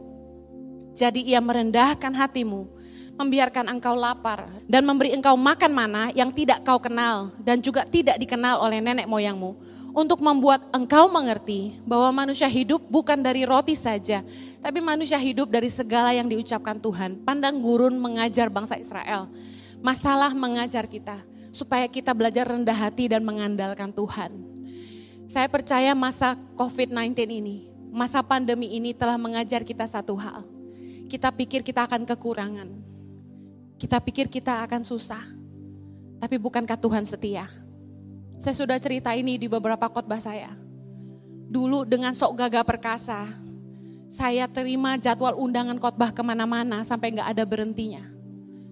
Jadi 0.99 1.31
ia 1.31 1.39
merendahkan 1.39 2.11
hatimu, 2.11 2.67
membiarkan 3.15 3.71
engkau 3.71 3.95
lapar 3.95 4.51
dan 4.67 4.83
memberi 4.83 5.15
engkau 5.15 5.39
makan 5.39 5.71
mana 5.71 6.03
yang 6.11 6.35
tidak 6.35 6.67
kau 6.67 6.83
kenal 6.83 7.31
dan 7.39 7.63
juga 7.63 7.87
tidak 7.87 8.19
dikenal 8.19 8.59
oleh 8.65 8.83
nenek 8.83 9.07
moyangmu 9.07 9.55
untuk 9.91 10.23
membuat 10.23 10.63
engkau 10.71 11.11
mengerti 11.11 11.79
bahwa 11.83 12.25
manusia 12.25 12.47
hidup 12.47 12.81
bukan 12.87 13.19
dari 13.19 13.43
roti 13.43 13.75
saja, 13.75 14.23
tapi 14.63 14.79
manusia 14.79 15.19
hidup 15.19 15.51
dari 15.51 15.69
segala 15.69 16.15
yang 16.15 16.31
diucapkan 16.31 16.79
Tuhan. 16.79 17.21
Pandang 17.27 17.59
gurun 17.59 17.99
mengajar 17.99 18.47
bangsa 18.47 18.79
Israel. 18.79 19.27
Masalah 19.81 20.31
mengajar 20.37 20.85
kita 20.87 21.21
supaya 21.51 21.89
kita 21.91 22.15
belajar 22.15 22.47
rendah 22.47 22.77
hati 22.77 23.11
dan 23.11 23.25
mengandalkan 23.27 23.91
Tuhan. 23.91 24.31
Saya 25.31 25.47
percaya 25.47 25.95
masa 25.95 26.35
COVID-19 26.59 27.15
ini, 27.27 27.57
masa 27.91 28.23
pandemi 28.23 28.71
ini 28.75 28.95
telah 28.95 29.19
mengajar 29.19 29.63
kita 29.63 29.87
satu 29.87 30.15
hal 30.19 30.43
kita 31.11 31.27
pikir 31.35 31.67
kita 31.67 31.91
akan 31.91 32.07
kekurangan. 32.07 32.71
Kita 33.75 33.99
pikir 33.99 34.31
kita 34.31 34.63
akan 34.63 34.87
susah. 34.87 35.27
Tapi 36.23 36.39
bukankah 36.39 36.79
Tuhan 36.79 37.03
setia? 37.03 37.51
Saya 38.41 38.57
sudah 38.57 38.81
cerita 38.81 39.13
ini 39.13 39.37
di 39.37 39.53
beberapa 39.53 39.85
khotbah 39.93 40.17
saya. 40.17 40.49
Dulu 41.53 41.85
dengan 41.85 42.17
sok 42.17 42.41
gagah 42.41 42.65
perkasa, 42.65 43.29
saya 44.09 44.49
terima 44.49 44.97
jadwal 44.97 45.37
undangan 45.37 45.77
khotbah 45.77 46.09
ke 46.09 46.25
mana-mana 46.25 46.81
sampai 46.81 47.13
nggak 47.13 47.37
ada 47.37 47.45
berhentinya. 47.45 48.01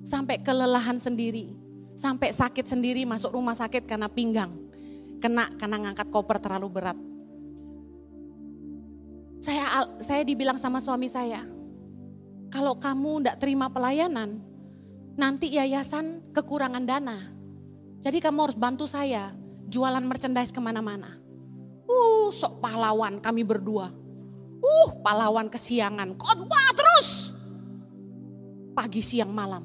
Sampai 0.09 0.40
kelelahan 0.40 0.96
sendiri, 0.96 1.52
sampai 1.92 2.33
sakit 2.33 2.64
sendiri 2.64 3.04
masuk 3.04 3.37
rumah 3.37 3.52
sakit 3.52 3.85
karena 3.85 4.09
pinggang. 4.09 4.57
Kena 5.20 5.52
karena 5.61 5.85
ngangkat 5.85 6.09
koper 6.09 6.40
terlalu 6.40 6.68
berat. 6.72 6.96
Saya 9.44 9.85
saya 10.00 10.24
dibilang 10.24 10.57
sama 10.57 10.81
suami 10.81 11.12
saya, 11.12 11.44
kalau 12.48 12.72
kamu 12.81 13.20
tidak 13.20 13.37
terima 13.37 13.68
pelayanan, 13.68 14.40
nanti 15.12 15.52
yayasan 15.52 16.24
kekurangan 16.33 16.88
dana. 16.88 17.20
Jadi 18.00 18.16
kamu 18.24 18.48
harus 18.48 18.57
bantu 18.57 18.88
saya 18.88 19.37
jualan 19.68 20.02
merchandise 20.02 20.50
ke 20.50 20.59
mana-mana. 20.59 21.20
Uh, 21.88 22.28
sok 22.33 22.61
pahlawan 22.64 23.20
kami 23.20 23.44
berdua. 23.44 23.92
Uh, 24.59 24.88
pahlawan 25.04 25.48
kesiangan. 25.48 26.16
Khotbah 26.16 26.68
terus. 26.74 27.33
Pagi, 28.74 29.00
siang, 29.04 29.31
malam. 29.31 29.64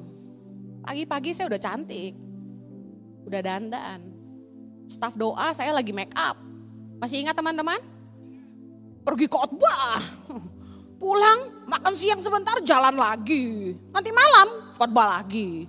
Pagi-pagi 0.84 1.32
saya 1.32 1.48
udah 1.48 1.60
cantik. 1.60 2.12
Udah 3.24 3.40
dandan. 3.40 4.00
Staff 4.92 5.16
doa 5.16 5.50
saya 5.56 5.72
lagi 5.72 5.96
make 5.96 6.12
up. 6.12 6.36
Masih 7.00 7.24
ingat 7.24 7.36
teman-teman? 7.36 7.80
Pergi 9.04 9.26
khotbah. 9.28 10.00
Pulang, 11.00 11.68
makan 11.68 11.92
siang 11.92 12.20
sebentar, 12.24 12.56
jalan 12.64 12.96
lagi. 12.96 13.76
Nanti 13.92 14.08
malam, 14.08 14.72
khotbah 14.76 15.20
lagi. 15.20 15.68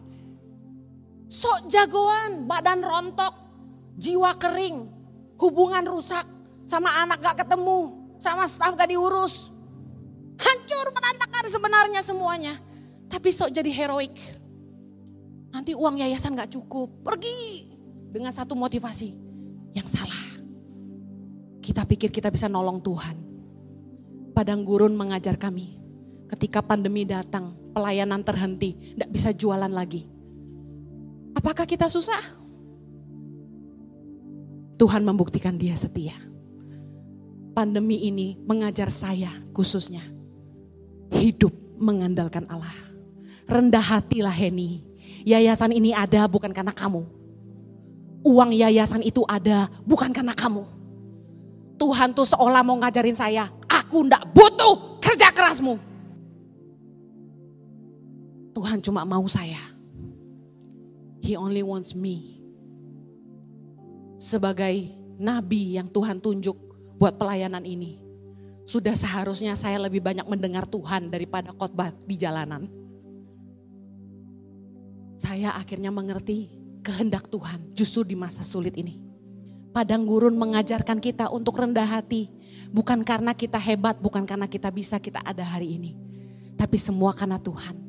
Sok 1.27 1.67
jagoan, 1.67 2.47
badan 2.47 2.79
rontok, 2.79 3.33
jiwa 3.95 4.36
kering, 4.39 4.88
hubungan 5.39 5.84
rusak, 5.88 6.23
sama 6.67 6.91
anak 7.03 7.19
gak 7.23 7.45
ketemu, 7.45 7.95
sama 8.19 8.47
staf 8.47 8.75
gak 8.75 8.91
diurus. 8.91 9.51
Hancur 10.36 10.91
berantakan 10.91 11.45
sebenarnya 11.47 12.01
semuanya. 12.03 12.53
Tapi 13.08 13.31
sok 13.31 13.55
jadi 13.55 13.71
heroik. 13.71 14.15
Nanti 15.55 15.71
uang 15.71 15.99
yayasan 15.99 16.36
gak 16.36 16.51
cukup, 16.51 17.03
pergi 17.03 17.71
dengan 18.12 18.36
satu 18.36 18.55
motivasi 18.55 19.15
yang 19.71 19.88
salah. 19.88 20.43
Kita 21.63 21.88
pikir 21.88 22.12
kita 22.12 22.29
bisa 22.29 22.45
nolong 22.45 22.84
Tuhan 22.84 23.25
padang 24.36 24.67
gurun 24.67 24.91
mengajar 24.99 25.39
kami. 25.39 25.79
Ketika 26.27 26.60
pandemi 26.60 27.08
datang, 27.08 27.55
pelayanan 27.71 28.19
terhenti, 28.19 28.75
tidak 28.75 29.10
bisa 29.15 29.31
jualan 29.31 29.71
lagi. 29.71 30.03
Apakah 31.31 31.63
kita 31.63 31.88
susah? 31.88 32.19
Tuhan 34.75 35.07
membuktikan 35.07 35.55
dia 35.55 35.75
setia. 35.75 36.15
Pandemi 37.55 38.03
ini 38.03 38.35
mengajar 38.43 38.91
saya 38.91 39.31
khususnya. 39.55 40.03
Hidup 41.15 41.55
mengandalkan 41.79 42.43
Allah. 42.51 42.75
Rendah 43.47 43.79
hatilah 43.79 44.33
Heni. 44.33 44.83
Yayasan 45.23 45.71
ini 45.71 45.95
ada 45.95 46.27
bukan 46.27 46.51
karena 46.51 46.75
kamu. 46.75 47.07
Uang 48.25 48.51
yayasan 48.51 49.05
itu 49.05 49.23
ada 49.29 49.71
bukan 49.88 50.11
karena 50.11 50.35
kamu. 50.35 50.67
Tuhan 51.75 52.11
tuh 52.15 52.27
seolah 52.27 52.63
mau 52.63 52.79
ngajarin 52.79 53.15
saya, 53.15 53.51
Aku 53.69 54.03
ndak 54.07 54.33
butuh 54.33 54.99
kerja 55.03 55.29
kerasmu. 55.31 55.77
Tuhan 58.55 58.79
cuma 58.79 59.03
mau 59.03 59.27
saya. 59.27 59.59
He 61.21 61.35
only 61.35 61.61
wants 61.61 61.93
me. 61.93 62.34
Sebagai 64.25 64.89
nabi 65.21 65.77
yang 65.77 65.85
Tuhan 65.93 66.17
tunjuk 66.17 66.57
buat 66.97 67.13
pelayanan 67.13 67.61
ini. 67.61 68.01
Sudah 68.65 68.97
seharusnya 68.97 69.53
saya 69.53 69.77
lebih 69.77 70.01
banyak 70.01 70.25
mendengar 70.25 70.65
Tuhan 70.65 71.13
daripada 71.13 71.53
khotbah 71.53 71.93
di 72.09 72.17
jalanan. 72.17 72.65
Saya 75.21 75.53
akhirnya 75.53 75.93
mengerti 75.93 76.49
kehendak 76.81 77.29
Tuhan 77.29 77.69
justru 77.77 78.01
di 78.01 78.17
masa 78.17 78.41
sulit 78.41 78.73
ini. 78.73 78.97
Padang 79.69 80.09
gurun 80.09 80.33
mengajarkan 80.33 80.97
kita 80.97 81.29
untuk 81.29 81.61
rendah 81.61 81.85
hati, 81.85 82.31
Bukan 82.75 83.07
karena 83.07 83.31
kita 83.31 83.55
hebat, 83.55 83.95
bukan 84.03 84.27
karena 84.27 84.51
kita 84.51 84.67
bisa 84.67 84.99
kita 84.99 85.23
ada 85.23 85.47
hari 85.47 85.79
ini. 85.79 85.95
Tapi 86.59 86.75
semua 86.75 87.15
karena 87.15 87.39
Tuhan. 87.39 87.79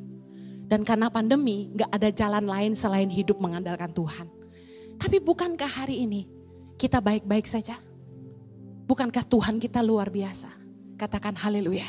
Dan 0.66 0.82
karena 0.82 1.10
pandemi 1.10 1.74
gak 1.74 1.90
ada 1.90 2.10
jalan 2.10 2.46
lain 2.46 2.72
selain 2.78 3.10
hidup 3.10 3.38
mengandalkan 3.42 3.90
Tuhan. 3.90 4.26
Tapi 4.96 5.20
bukankah 5.20 5.68
hari 5.68 6.02
ini 6.04 6.24
kita 6.80 7.00
baik-baik 7.00 7.44
saja? 7.44 7.80
Bukankah 8.86 9.24
Tuhan 9.26 9.60
kita 9.60 9.84
luar 9.84 10.08
biasa? 10.08 10.48
Katakan 10.96 11.36
haleluya. 11.36 11.86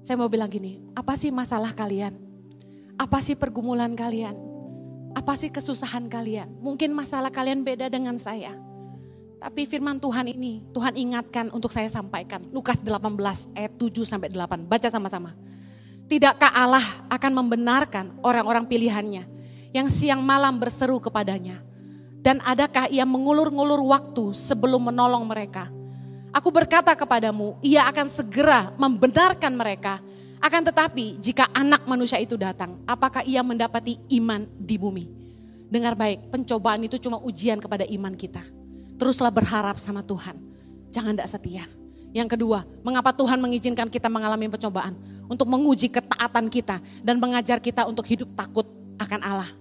Saya 0.00 0.16
mau 0.16 0.32
bilang 0.32 0.48
gini, 0.48 0.80
apa 0.96 1.14
sih 1.14 1.28
masalah 1.28 1.76
kalian? 1.76 2.16
Apa 2.96 3.20
sih 3.20 3.36
pergumulan 3.36 3.92
kalian? 3.92 4.32
Apa 5.12 5.36
sih 5.36 5.52
kesusahan 5.52 6.08
kalian? 6.08 6.48
Mungkin 6.62 6.94
masalah 6.94 7.28
kalian 7.28 7.66
beda 7.66 7.92
dengan 7.92 8.16
saya. 8.16 8.56
Tapi 9.40 9.64
firman 9.64 9.96
Tuhan 9.96 10.28
ini, 10.28 10.64
Tuhan 10.72 10.96
ingatkan 11.00 11.48
untuk 11.48 11.72
saya 11.72 11.88
sampaikan. 11.88 12.44
Lukas 12.52 12.84
18 12.84 13.56
ayat 13.56 13.72
7 13.76 14.04
sampai 14.04 14.28
8. 14.28 14.68
Baca 14.68 14.88
sama-sama. 14.92 15.32
Tidakkah 16.12 16.52
Allah 16.52 16.84
akan 17.08 17.32
membenarkan 17.44 18.20
orang-orang 18.20 18.68
pilihannya 18.68 19.39
yang 19.70 19.86
siang 19.90 20.22
malam 20.22 20.58
berseru 20.58 20.98
kepadanya? 20.98 21.62
Dan 22.20 22.36
adakah 22.44 22.86
ia 22.92 23.08
mengulur-ngulur 23.08 23.80
waktu 23.90 24.36
sebelum 24.36 24.92
menolong 24.92 25.24
mereka? 25.24 25.72
Aku 26.30 26.52
berkata 26.52 26.94
kepadamu, 26.94 27.58
ia 27.64 27.82
akan 27.88 28.06
segera 28.06 28.70
membenarkan 28.78 29.50
mereka. 29.56 29.98
Akan 30.38 30.62
tetapi 30.62 31.18
jika 31.18 31.48
anak 31.50 31.84
manusia 31.88 32.20
itu 32.20 32.38
datang, 32.38 32.78
apakah 32.86 33.24
ia 33.26 33.42
mendapati 33.42 33.98
iman 34.20 34.46
di 34.56 34.76
bumi? 34.78 35.04
Dengar 35.70 35.94
baik, 35.94 36.30
pencobaan 36.30 36.86
itu 36.86 36.98
cuma 36.98 37.18
ujian 37.22 37.58
kepada 37.58 37.82
iman 37.88 38.14
kita. 38.14 38.42
Teruslah 39.00 39.32
berharap 39.32 39.78
sama 39.80 40.04
Tuhan. 40.04 40.38
Jangan 40.90 41.14
tidak 41.14 41.30
setia. 41.30 41.64
Yang 42.10 42.34
kedua, 42.36 42.66
mengapa 42.82 43.14
Tuhan 43.14 43.38
mengizinkan 43.38 43.86
kita 43.86 44.10
mengalami 44.10 44.50
pencobaan? 44.50 44.98
Untuk 45.30 45.46
menguji 45.46 45.86
ketaatan 45.86 46.50
kita 46.50 46.82
dan 47.06 47.22
mengajar 47.22 47.62
kita 47.62 47.86
untuk 47.86 48.02
hidup 48.10 48.34
takut 48.34 48.66
akan 48.98 49.20
Allah. 49.22 49.59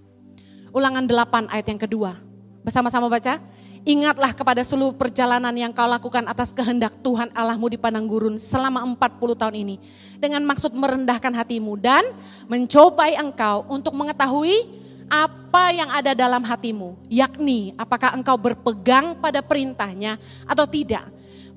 Ulangan 0.70 1.06
8 1.06 1.50
ayat 1.50 1.68
yang 1.68 1.82
kedua. 1.82 2.18
Bersama-sama 2.62 3.10
baca. 3.10 3.42
Ingatlah 3.88 4.36
kepada 4.36 4.60
seluruh 4.60 4.92
perjalanan 4.92 5.56
yang 5.56 5.72
kau 5.72 5.88
lakukan 5.88 6.28
atas 6.28 6.52
kehendak 6.52 7.00
Tuhan 7.00 7.32
Allahmu 7.32 7.72
di 7.72 7.80
padang 7.80 8.04
gurun 8.06 8.36
selama 8.36 8.84
40 8.84 9.40
tahun 9.40 9.56
ini. 9.56 9.76
Dengan 10.20 10.44
maksud 10.44 10.76
merendahkan 10.76 11.32
hatimu 11.32 11.80
dan 11.80 12.04
mencobai 12.52 13.16
engkau 13.16 13.64
untuk 13.72 13.96
mengetahui 13.96 14.68
apa 15.08 15.72
yang 15.72 15.90
ada 15.90 16.12
dalam 16.12 16.44
hatimu. 16.44 17.00
Yakni 17.08 17.72
apakah 17.80 18.12
engkau 18.14 18.36
berpegang 18.36 19.16
pada 19.16 19.40
perintahnya 19.40 20.20
atau 20.44 20.68
tidak 20.68 21.08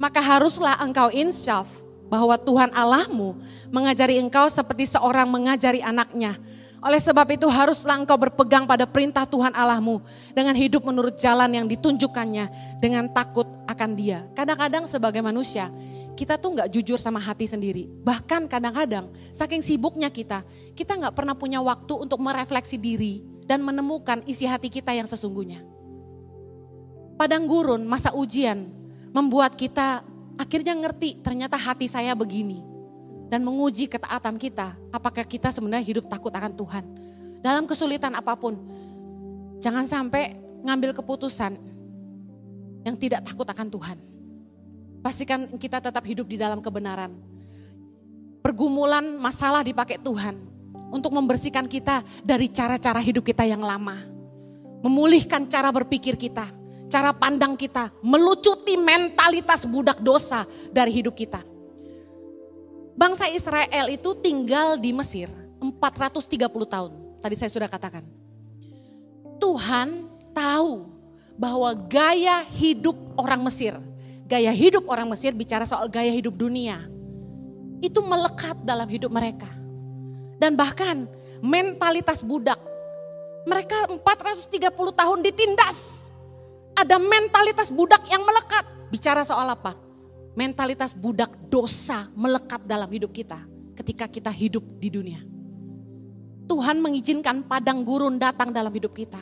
maka 0.03 0.19
haruslah 0.19 0.83
engkau 0.83 1.15
insyaf 1.15 1.71
bahwa 2.11 2.35
Tuhan 2.35 2.75
Allahmu 2.75 3.39
mengajari 3.71 4.19
engkau 4.19 4.51
seperti 4.51 4.91
seorang 4.91 5.31
mengajari 5.31 5.79
anaknya. 5.79 6.35
Oleh 6.83 6.99
sebab 6.99 7.31
itu 7.31 7.47
haruslah 7.47 7.95
engkau 7.95 8.19
berpegang 8.19 8.67
pada 8.67 8.83
perintah 8.91 9.23
Tuhan 9.23 9.55
Allahmu 9.55 10.03
dengan 10.35 10.51
hidup 10.59 10.83
menurut 10.83 11.15
jalan 11.15 11.47
yang 11.55 11.67
ditunjukkannya 11.71 12.51
dengan 12.83 13.07
takut 13.15 13.47
akan 13.71 13.91
dia. 13.95 14.27
Kadang-kadang 14.35 14.91
sebagai 14.91 15.23
manusia 15.23 15.71
kita 16.19 16.35
tuh 16.37 16.59
nggak 16.59 16.75
jujur 16.75 16.99
sama 16.99 17.23
hati 17.23 17.47
sendiri. 17.47 17.87
Bahkan 18.03 18.51
kadang-kadang 18.51 19.15
saking 19.31 19.63
sibuknya 19.63 20.11
kita, 20.11 20.43
kita 20.75 20.99
nggak 20.99 21.15
pernah 21.15 21.39
punya 21.39 21.63
waktu 21.63 21.95
untuk 21.95 22.19
merefleksi 22.19 22.75
diri 22.75 23.23
dan 23.47 23.63
menemukan 23.63 24.19
isi 24.27 24.43
hati 24.43 24.67
kita 24.67 24.91
yang 24.91 25.07
sesungguhnya. 25.07 25.63
Padang 27.15 27.47
gurun, 27.47 27.87
masa 27.87 28.11
ujian, 28.11 28.67
membuat 29.15 29.55
kita 29.55 30.03
akhirnya 30.35 30.75
ngerti 30.75 31.23
ternyata 31.23 31.55
hati 31.55 31.87
saya 31.87 32.19
begini. 32.19 32.72
Dan 33.33 33.49
menguji 33.49 33.89
ketaatan 33.89 34.37
kita, 34.37 34.77
apakah 34.93 35.25
kita 35.25 35.49
sebenarnya 35.49 35.81
hidup 35.81 36.05
takut 36.05 36.29
akan 36.29 36.53
Tuhan. 36.53 36.85
Dalam 37.41 37.65
kesulitan 37.65 38.13
apa 38.13 38.37
pun, 38.37 38.61
jangan 39.57 39.89
sampai 39.89 40.37
ngambil 40.61 40.93
keputusan 41.01 41.57
yang 42.85 42.93
tidak 43.01 43.25
takut 43.25 43.49
akan 43.49 43.73
Tuhan. 43.73 43.97
Pastikan 45.01 45.49
kita 45.57 45.81
tetap 45.81 46.05
hidup 46.05 46.29
di 46.29 46.37
dalam 46.37 46.61
kebenaran. 46.61 47.17
Pergumulan 48.45 49.17
masalah 49.17 49.65
dipakai 49.65 49.97
Tuhan 49.97 50.37
untuk 50.93 51.17
membersihkan 51.17 51.65
kita 51.73 52.05
dari 52.21 52.53
cara-cara 52.53 53.01
hidup 53.01 53.25
kita 53.25 53.49
yang 53.49 53.65
lama. 53.65 53.97
Memulihkan 54.85 55.49
cara 55.49 55.73
berpikir 55.73 56.21
kita 56.21 56.53
cara 56.93 57.17
pandang 57.17 57.57
kita, 57.57 57.89
melucuti 58.05 58.77
mentalitas 58.77 59.65
budak 59.65 60.05
dosa 60.05 60.45
dari 60.69 60.93
hidup 60.93 61.17
kita. 61.17 61.52
Bangsa 62.93 63.29
Israel 63.33 63.89
itu 63.89 64.13
tinggal 64.21 64.77
di 64.77 64.93
Mesir 64.93 65.33
430 65.59 66.29
tahun. 66.69 66.93
Tadi 67.23 67.35
saya 67.39 67.51
sudah 67.51 67.69
katakan. 67.71 68.05
Tuhan 69.41 70.07
tahu 70.37 70.87
bahwa 71.35 71.75
gaya 71.89 72.47
hidup 72.47 72.95
orang 73.19 73.43
Mesir, 73.43 73.75
gaya 74.29 74.53
hidup 74.55 74.87
orang 74.87 75.11
Mesir 75.11 75.35
bicara 75.35 75.67
soal 75.67 75.91
gaya 75.91 76.13
hidup 76.13 76.37
dunia. 76.37 76.87
Itu 77.83 78.05
melekat 78.05 78.63
dalam 78.63 78.87
hidup 78.87 79.11
mereka. 79.11 79.51
Dan 80.39 80.55
bahkan 80.55 81.11
mentalitas 81.43 82.23
budak. 82.23 82.59
Mereka 83.43 83.99
430 83.99 84.47
tahun 84.95 85.19
ditindas 85.27 86.13
ada 86.79 86.97
mentalitas 86.97 87.69
budak 87.69 88.03
yang 88.09 88.23
melekat. 88.25 88.65
Bicara 88.89 89.25
soal 89.25 89.49
apa? 89.49 89.77
Mentalitas 90.33 90.97
budak 90.97 91.29
dosa 91.53 92.09
melekat 92.17 92.65
dalam 92.65 92.89
hidup 92.89 93.13
kita 93.13 93.37
ketika 93.77 94.09
kita 94.09 94.33
hidup 94.33 94.65
di 94.81 94.89
dunia. 94.89 95.21
Tuhan 96.49 96.81
mengizinkan 96.81 97.45
padang 97.45 97.85
gurun 97.85 98.17
datang 98.17 98.49
dalam 98.49 98.73
hidup 98.73 98.97
kita. 98.97 99.21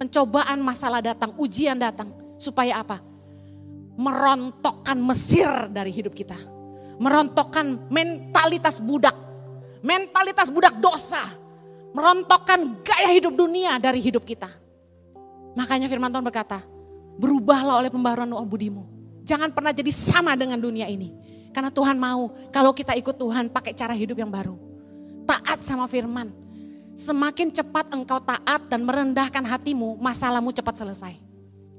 Pencobaan 0.00 0.60
masalah 0.64 1.04
datang, 1.04 1.36
ujian 1.36 1.76
datang. 1.76 2.12
Supaya 2.40 2.80
apa? 2.80 3.04
Merontokkan 4.00 4.96
Mesir 4.96 5.68
dari 5.68 5.92
hidup 5.92 6.16
kita. 6.16 6.36
Merontokkan 6.96 7.88
mentalitas 7.92 8.80
budak. 8.80 9.16
Mentalitas 9.84 10.48
budak 10.48 10.76
dosa. 10.80 11.20
Merontokkan 11.92 12.80
gaya 12.80 13.12
hidup 13.12 13.36
dunia 13.36 13.76
dari 13.76 14.00
hidup 14.00 14.24
kita. 14.24 14.48
Makanya 15.56 15.88
firman 15.88 16.12
Tuhan 16.12 16.24
berkata, 16.24 16.64
Berubahlah 17.20 17.84
oleh 17.84 17.92
pembaruan 17.92 18.32
budimu. 18.48 18.99
Jangan 19.30 19.54
pernah 19.54 19.70
jadi 19.70 19.94
sama 19.94 20.34
dengan 20.34 20.58
dunia 20.58 20.90
ini. 20.90 21.14
Karena 21.54 21.70
Tuhan 21.70 21.94
mau 21.94 22.34
kalau 22.50 22.74
kita 22.74 22.98
ikut 22.98 23.14
Tuhan 23.14 23.46
pakai 23.46 23.70
cara 23.78 23.94
hidup 23.94 24.18
yang 24.18 24.26
baru. 24.26 24.58
Taat 25.22 25.62
sama 25.62 25.86
firman. 25.86 26.34
Semakin 26.98 27.54
cepat 27.54 27.94
engkau 27.94 28.18
taat 28.18 28.66
dan 28.66 28.82
merendahkan 28.82 29.46
hatimu, 29.46 30.02
masalahmu 30.02 30.50
cepat 30.50 30.82
selesai. 30.82 31.14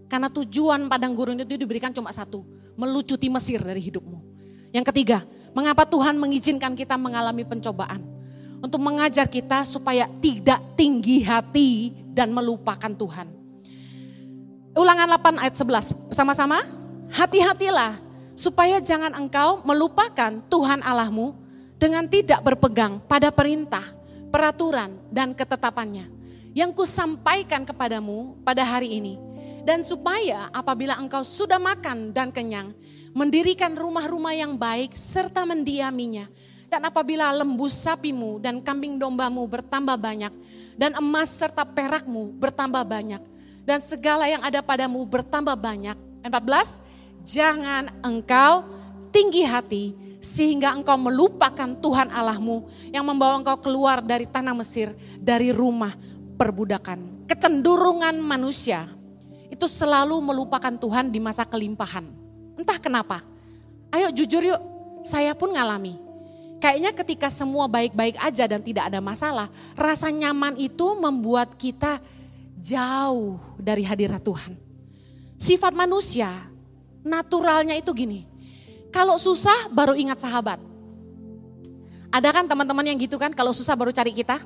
Karena 0.07 0.31
tujuan 0.31 0.87
padang 0.87 1.11
gurun 1.11 1.43
itu 1.43 1.59
diberikan 1.59 1.91
cuma 1.91 2.15
satu, 2.15 2.47
melucuti 2.79 3.27
Mesir 3.27 3.59
dari 3.59 3.83
hidupmu. 3.83 4.23
Yang 4.71 4.87
ketiga, 4.95 5.27
mengapa 5.51 5.83
Tuhan 5.83 6.15
mengizinkan 6.15 6.71
kita 6.71 6.95
mengalami 6.95 7.43
pencobaan? 7.43 7.99
Untuk 8.63 8.79
mengajar 8.79 9.27
kita 9.27 9.67
supaya 9.67 10.07
tidak 10.23 10.61
tinggi 10.79 11.25
hati 11.27 11.91
dan 12.15 12.31
melupakan 12.31 12.91
Tuhan. 12.95 13.27
Ulangan 14.71 15.19
8 15.19 15.43
ayat 15.43 15.55
11 15.59 16.15
sama-sama. 16.15 16.80
Hati-hatilah 17.11 17.99
supaya 18.31 18.79
jangan 18.79 19.11
engkau 19.11 19.59
melupakan 19.67 20.31
Tuhan 20.47 20.79
Allahmu 20.79 21.35
dengan 21.75 22.07
tidak 22.07 22.39
berpegang 22.39 23.03
pada 23.03 23.27
perintah, 23.35 23.83
peraturan, 24.31 24.95
dan 25.11 25.35
ketetapannya 25.35 26.07
yang 26.55 26.71
kusampaikan 26.71 27.67
kepadamu 27.67 28.39
pada 28.47 28.63
hari 28.63 28.95
ini. 28.95 29.19
Dan 29.61 29.83
supaya 29.85 30.49
apabila 30.55 30.97
engkau 30.97 31.21
sudah 31.21 31.61
makan 31.61 32.15
dan 32.15 32.31
kenyang, 32.31 32.73
mendirikan 33.11 33.75
rumah-rumah 33.75 34.33
yang 34.33 34.55
baik 34.55 34.95
serta 34.95 35.45
mendiaminya. 35.45 36.31
Dan 36.71 36.87
apabila 36.87 37.27
lembu 37.35 37.67
sapimu 37.67 38.39
dan 38.39 38.63
kambing 38.63 38.95
dombamu 38.95 39.43
bertambah 39.43 39.99
banyak, 39.99 40.31
dan 40.79 40.95
emas 40.95 41.27
serta 41.27 41.67
perakmu 41.67 42.31
bertambah 42.39 42.81
banyak, 42.87 43.19
dan 43.67 43.83
segala 43.83 44.31
yang 44.31 44.39
ada 44.39 44.63
padamu 44.63 45.03
bertambah 45.03 45.53
banyak. 45.59 45.99
14, 46.23 46.79
jangan 47.25 47.89
engkau 48.01 48.65
tinggi 49.11 49.43
hati 49.43 49.85
sehingga 50.21 50.77
engkau 50.77 50.95
melupakan 51.01 51.73
Tuhan 51.81 52.13
Allahmu 52.13 52.69
yang 52.93 53.01
membawa 53.01 53.41
engkau 53.41 53.57
keluar 53.57 54.05
dari 54.05 54.29
tanah 54.29 54.53
Mesir, 54.53 54.93
dari 55.17 55.49
rumah 55.49 55.97
perbudakan. 56.37 57.25
Kecenderungan 57.25 58.21
manusia 58.21 58.85
itu 59.49 59.65
selalu 59.65 60.21
melupakan 60.21 60.71
Tuhan 60.77 61.09
di 61.09 61.17
masa 61.17 61.41
kelimpahan. 61.43 62.05
Entah 62.55 62.77
kenapa. 62.77 63.25
Ayo 63.91 64.13
jujur 64.13 64.45
yuk, 64.45 64.61
saya 65.01 65.33
pun 65.33 65.51
ngalami. 65.51 65.97
Kayaknya 66.61 66.91
ketika 66.93 67.27
semua 67.33 67.65
baik-baik 67.65 68.21
aja 68.21 68.45
dan 68.45 68.61
tidak 68.61 68.93
ada 68.93 69.01
masalah, 69.01 69.49
rasa 69.73 70.13
nyaman 70.13 70.53
itu 70.61 70.85
membuat 71.01 71.57
kita 71.57 71.97
jauh 72.61 73.41
dari 73.57 73.81
hadirat 73.81 74.21
Tuhan. 74.21 74.53
Sifat 75.41 75.73
manusia 75.73 76.50
naturalnya 77.01 77.77
itu 77.77 77.91
gini. 77.93 78.25
Kalau 78.91 79.15
susah 79.17 79.71
baru 79.71 79.95
ingat 79.95 80.21
sahabat. 80.21 80.59
Ada 82.11 82.29
kan 82.35 82.45
teman-teman 82.45 82.83
yang 82.83 82.99
gitu 82.99 83.15
kan 83.15 83.31
kalau 83.31 83.55
susah 83.55 83.71
baru 83.73 83.95
cari 83.95 84.11
kita? 84.11 84.43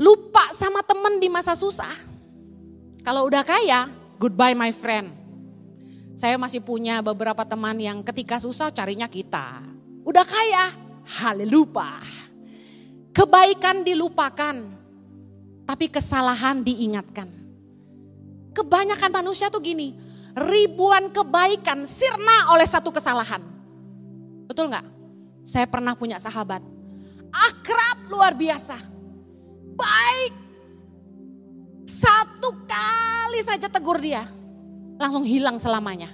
Lupa 0.00 0.50
sama 0.56 0.82
teman 0.82 1.22
di 1.22 1.30
masa 1.30 1.54
susah. 1.54 1.92
Kalau 3.06 3.28
udah 3.30 3.46
kaya, 3.46 3.86
goodbye 4.18 4.56
my 4.56 4.74
friend. 4.74 5.14
Saya 6.18 6.36
masih 6.36 6.60
punya 6.60 7.00
beberapa 7.00 7.46
teman 7.46 7.78
yang 7.80 8.02
ketika 8.04 8.42
susah 8.42 8.68
carinya 8.74 9.06
kita. 9.06 9.62
Udah 10.04 10.26
kaya, 10.26 10.74
haleluya. 11.06 12.02
Kebaikan 13.14 13.86
dilupakan, 13.86 14.56
tapi 15.64 15.86
kesalahan 15.86 16.66
diingatkan. 16.66 17.30
Kebanyakan 18.50 19.10
manusia 19.22 19.48
tuh 19.48 19.62
gini, 19.62 19.94
ribuan 20.40 21.12
kebaikan 21.12 21.84
sirna 21.84 22.48
oleh 22.56 22.64
satu 22.64 22.88
kesalahan. 22.88 23.44
Betul 24.48 24.72
nggak? 24.72 24.86
Saya 25.44 25.68
pernah 25.68 25.92
punya 25.92 26.16
sahabat, 26.16 26.64
akrab 27.28 27.98
luar 28.08 28.32
biasa. 28.32 28.80
Baik. 29.76 30.34
Satu 31.90 32.56
kali 32.64 33.40
saja 33.44 33.68
tegur 33.68 34.00
dia, 34.00 34.24
langsung 34.96 35.26
hilang 35.26 35.60
selamanya. 35.60 36.08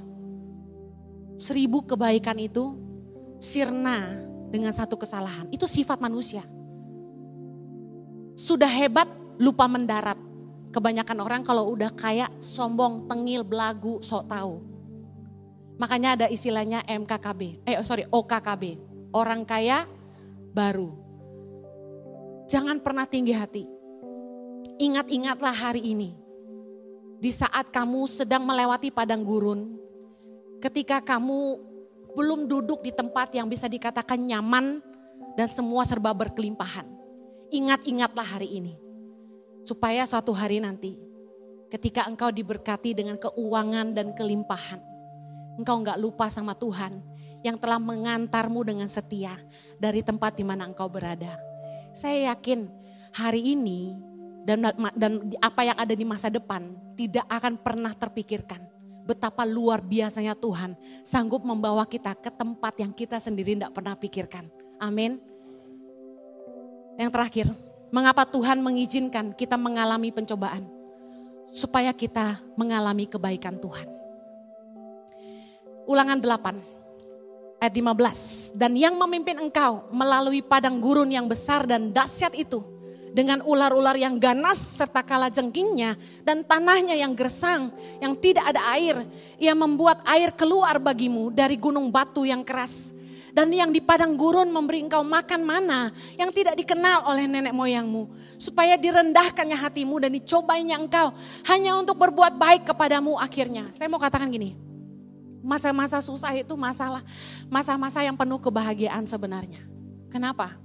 Seribu 1.36 1.84
kebaikan 1.84 2.34
itu 2.40 2.74
sirna 3.38 4.18
dengan 4.50 4.72
satu 4.72 4.96
kesalahan. 4.96 5.46
Itu 5.52 5.68
sifat 5.68 6.00
manusia. 6.00 6.42
Sudah 8.36 8.68
hebat, 8.68 9.06
lupa 9.36 9.68
mendarat. 9.68 10.25
Kebanyakan 10.76 11.24
orang 11.24 11.40
kalau 11.40 11.72
udah 11.72 11.88
kaya, 11.88 12.28
sombong, 12.44 13.08
tengil, 13.08 13.40
belagu, 13.40 13.96
sok 14.04 14.28
tahu. 14.28 14.60
Makanya 15.80 16.20
ada 16.20 16.26
istilahnya 16.28 16.84
MKKB, 16.84 17.64
eh 17.64 17.80
sorry 17.80 18.04
OKKB. 18.04 18.76
Orang 19.16 19.48
kaya 19.48 19.88
baru. 20.52 20.92
Jangan 22.52 22.84
pernah 22.84 23.08
tinggi 23.08 23.32
hati. 23.32 23.64
Ingat-ingatlah 24.76 25.56
hari 25.56 25.80
ini. 25.80 26.12
Di 27.24 27.32
saat 27.32 27.72
kamu 27.72 28.04
sedang 28.04 28.44
melewati 28.44 28.92
padang 28.92 29.24
gurun, 29.24 29.80
ketika 30.60 31.00
kamu 31.00 31.56
belum 32.12 32.44
duduk 32.44 32.84
di 32.84 32.92
tempat 32.92 33.32
yang 33.32 33.48
bisa 33.48 33.64
dikatakan 33.64 34.20
nyaman 34.20 34.84
dan 35.40 35.48
semua 35.48 35.88
serba 35.88 36.12
berkelimpahan. 36.12 36.84
Ingat-ingatlah 37.48 38.28
hari 38.36 38.60
ini. 38.60 38.85
Supaya 39.66 40.06
suatu 40.06 40.30
hari 40.30 40.62
nanti 40.62 40.94
ketika 41.66 42.06
engkau 42.06 42.30
diberkati 42.30 42.94
dengan 42.94 43.18
keuangan 43.18 43.90
dan 43.90 44.14
kelimpahan. 44.14 44.78
Engkau 45.58 45.82
enggak 45.82 45.98
lupa 45.98 46.30
sama 46.30 46.54
Tuhan 46.54 47.02
yang 47.42 47.58
telah 47.58 47.82
mengantarmu 47.82 48.62
dengan 48.62 48.86
setia 48.86 49.34
dari 49.82 50.06
tempat 50.06 50.38
di 50.38 50.44
mana 50.46 50.70
engkau 50.70 50.86
berada. 50.86 51.34
Saya 51.90 52.30
yakin 52.34 52.70
hari 53.10 53.42
ini 53.56 53.98
dan 54.46 54.62
dan 54.94 55.26
apa 55.42 55.66
yang 55.66 55.76
ada 55.80 55.94
di 55.96 56.06
masa 56.06 56.30
depan 56.30 56.76
tidak 56.94 57.26
akan 57.26 57.58
pernah 57.58 57.90
terpikirkan 57.90 58.62
betapa 59.06 59.46
luar 59.46 59.82
biasanya 59.82 60.34
Tuhan 60.34 60.74
sanggup 61.06 61.46
membawa 61.46 61.86
kita 61.86 62.14
ke 62.18 62.30
tempat 62.30 62.74
yang 62.82 62.90
kita 62.94 63.18
sendiri 63.22 63.54
tidak 63.54 63.72
pernah 63.74 63.94
pikirkan. 63.94 64.50
Amin. 64.82 65.22
Yang 66.98 67.10
terakhir, 67.12 67.46
mengapa 67.90 68.26
Tuhan 68.26 68.62
mengizinkan 68.62 69.34
kita 69.34 69.54
mengalami 69.58 70.10
pencobaan? 70.10 70.66
Supaya 71.54 71.94
kita 71.96 72.42
mengalami 72.58 73.08
kebaikan 73.08 73.56
Tuhan. 73.56 73.88
Ulangan 75.86 76.18
8 76.18 77.62
ayat 77.62 77.74
15. 77.74 78.58
Dan 78.58 78.76
yang 78.76 78.94
memimpin 78.98 79.40
engkau 79.40 79.88
melalui 79.94 80.44
padang 80.44 80.76
gurun 80.78 81.08
yang 81.08 81.24
besar 81.26 81.64
dan 81.64 81.94
dahsyat 81.94 82.34
itu 82.36 82.60
dengan 83.16 83.40
ular-ular 83.40 83.96
yang 83.96 84.20
ganas 84.20 84.60
serta 84.60 85.00
kala 85.00 85.32
jengkingnya 85.32 85.96
dan 86.20 86.44
tanahnya 86.44 86.92
yang 86.92 87.16
gersang 87.16 87.72
yang 87.96 88.12
tidak 88.12 88.44
ada 88.52 88.60
air. 88.76 89.08
Ia 89.40 89.56
membuat 89.56 90.04
air 90.04 90.36
keluar 90.36 90.76
bagimu 90.76 91.32
dari 91.32 91.56
gunung 91.56 91.88
batu 91.88 92.28
yang 92.28 92.44
keras. 92.44 92.92
Dan 93.36 93.52
yang 93.52 93.68
di 93.68 93.84
padang 93.84 94.16
gurun 94.16 94.48
memberi 94.48 94.88
engkau 94.88 95.04
makan 95.04 95.44
mana 95.44 95.92
yang 96.16 96.32
tidak 96.32 96.56
dikenal 96.56 97.04
oleh 97.04 97.28
nenek 97.28 97.52
moyangmu. 97.52 98.08
Supaya 98.40 98.80
direndahkannya 98.80 99.60
hatimu 99.60 100.00
dan 100.00 100.16
dicobainya 100.16 100.80
engkau 100.80 101.12
hanya 101.52 101.76
untuk 101.76 102.00
berbuat 102.00 102.40
baik 102.40 102.64
kepadamu 102.64 103.20
akhirnya. 103.20 103.68
Saya 103.76 103.92
mau 103.92 104.00
katakan 104.00 104.32
gini, 104.32 104.56
masa-masa 105.44 106.00
susah 106.00 106.32
itu 106.32 106.56
masalah, 106.56 107.04
masa-masa 107.52 108.00
yang 108.00 108.16
penuh 108.16 108.40
kebahagiaan 108.40 109.04
sebenarnya. 109.04 109.60
Kenapa? 110.08 110.56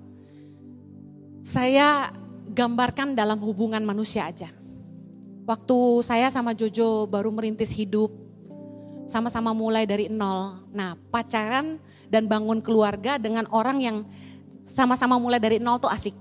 Saya 1.44 2.16
gambarkan 2.48 3.20
dalam 3.20 3.44
hubungan 3.44 3.84
manusia 3.84 4.32
aja. 4.32 4.48
Waktu 5.44 6.08
saya 6.08 6.32
sama 6.32 6.56
Jojo 6.56 7.04
baru 7.04 7.36
merintis 7.36 7.76
hidup, 7.76 8.16
sama-sama 9.12 9.52
mulai 9.52 9.84
dari 9.84 10.08
nol. 10.08 10.64
Nah 10.72 10.96
pacaran 11.12 11.84
dan 12.12 12.28
bangun 12.28 12.60
keluarga 12.60 13.16
dengan 13.16 13.48
orang 13.50 13.80
yang 13.80 13.98
sama-sama 14.68 15.16
mulai 15.16 15.40
dari 15.40 15.58
nol 15.58 15.80
tuh 15.80 15.90
asik. 15.90 16.14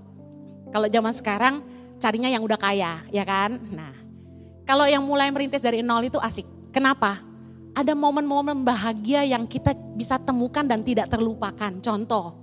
Kalau 0.70 0.86
zaman 0.86 1.10
sekarang 1.10 1.54
carinya 1.98 2.30
yang 2.30 2.46
udah 2.46 2.56
kaya, 2.56 3.02
ya 3.10 3.26
kan? 3.26 3.58
Nah, 3.74 3.92
kalau 4.64 4.86
yang 4.86 5.02
mulai 5.02 5.28
merintis 5.34 5.60
dari 5.60 5.82
nol 5.82 6.06
itu 6.06 6.16
asik. 6.22 6.46
Kenapa? 6.70 7.18
Ada 7.74 7.98
momen-momen 7.98 8.62
bahagia 8.62 9.26
yang 9.26 9.50
kita 9.50 9.74
bisa 9.98 10.16
temukan 10.22 10.62
dan 10.62 10.86
tidak 10.86 11.10
terlupakan. 11.10 11.74
Contoh, 11.82 12.38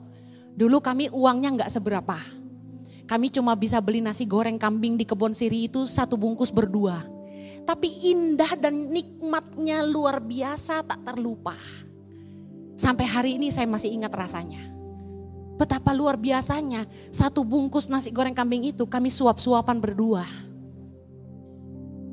dulu 0.60 0.84
kami 0.84 1.08
uangnya 1.08 1.56
nggak 1.56 1.72
seberapa 1.72 2.38
kami 3.08 3.32
cuma 3.32 3.56
bisa 3.56 3.80
beli 3.80 4.04
nasi 4.04 4.28
goreng 4.28 4.60
kambing 4.60 5.00
di 5.00 5.08
kebun 5.08 5.32
siri 5.32 5.72
itu 5.72 5.88
satu 5.88 6.20
bungkus 6.20 6.52
berdua. 6.52 7.08
Tapi 7.64 7.88
indah 8.12 8.60
dan 8.60 8.92
nikmatnya 8.92 9.80
luar 9.88 10.20
biasa 10.20 10.84
tak 10.84 11.08
terlupa. 11.08 11.56
Sampai 12.78 13.10
hari 13.10 13.42
ini 13.42 13.50
saya 13.50 13.66
masih 13.66 13.90
ingat 13.92 14.14
rasanya. 14.14 14.62
Betapa 15.58 15.90
luar 15.92 16.16
biasanya 16.22 16.86
satu 17.10 17.42
bungkus 17.42 17.90
nasi 17.90 18.14
goreng 18.14 18.38
kambing 18.38 18.70
itu 18.70 18.86
kami 18.86 19.10
suap-suapan 19.10 19.82
berdua. 19.82 20.24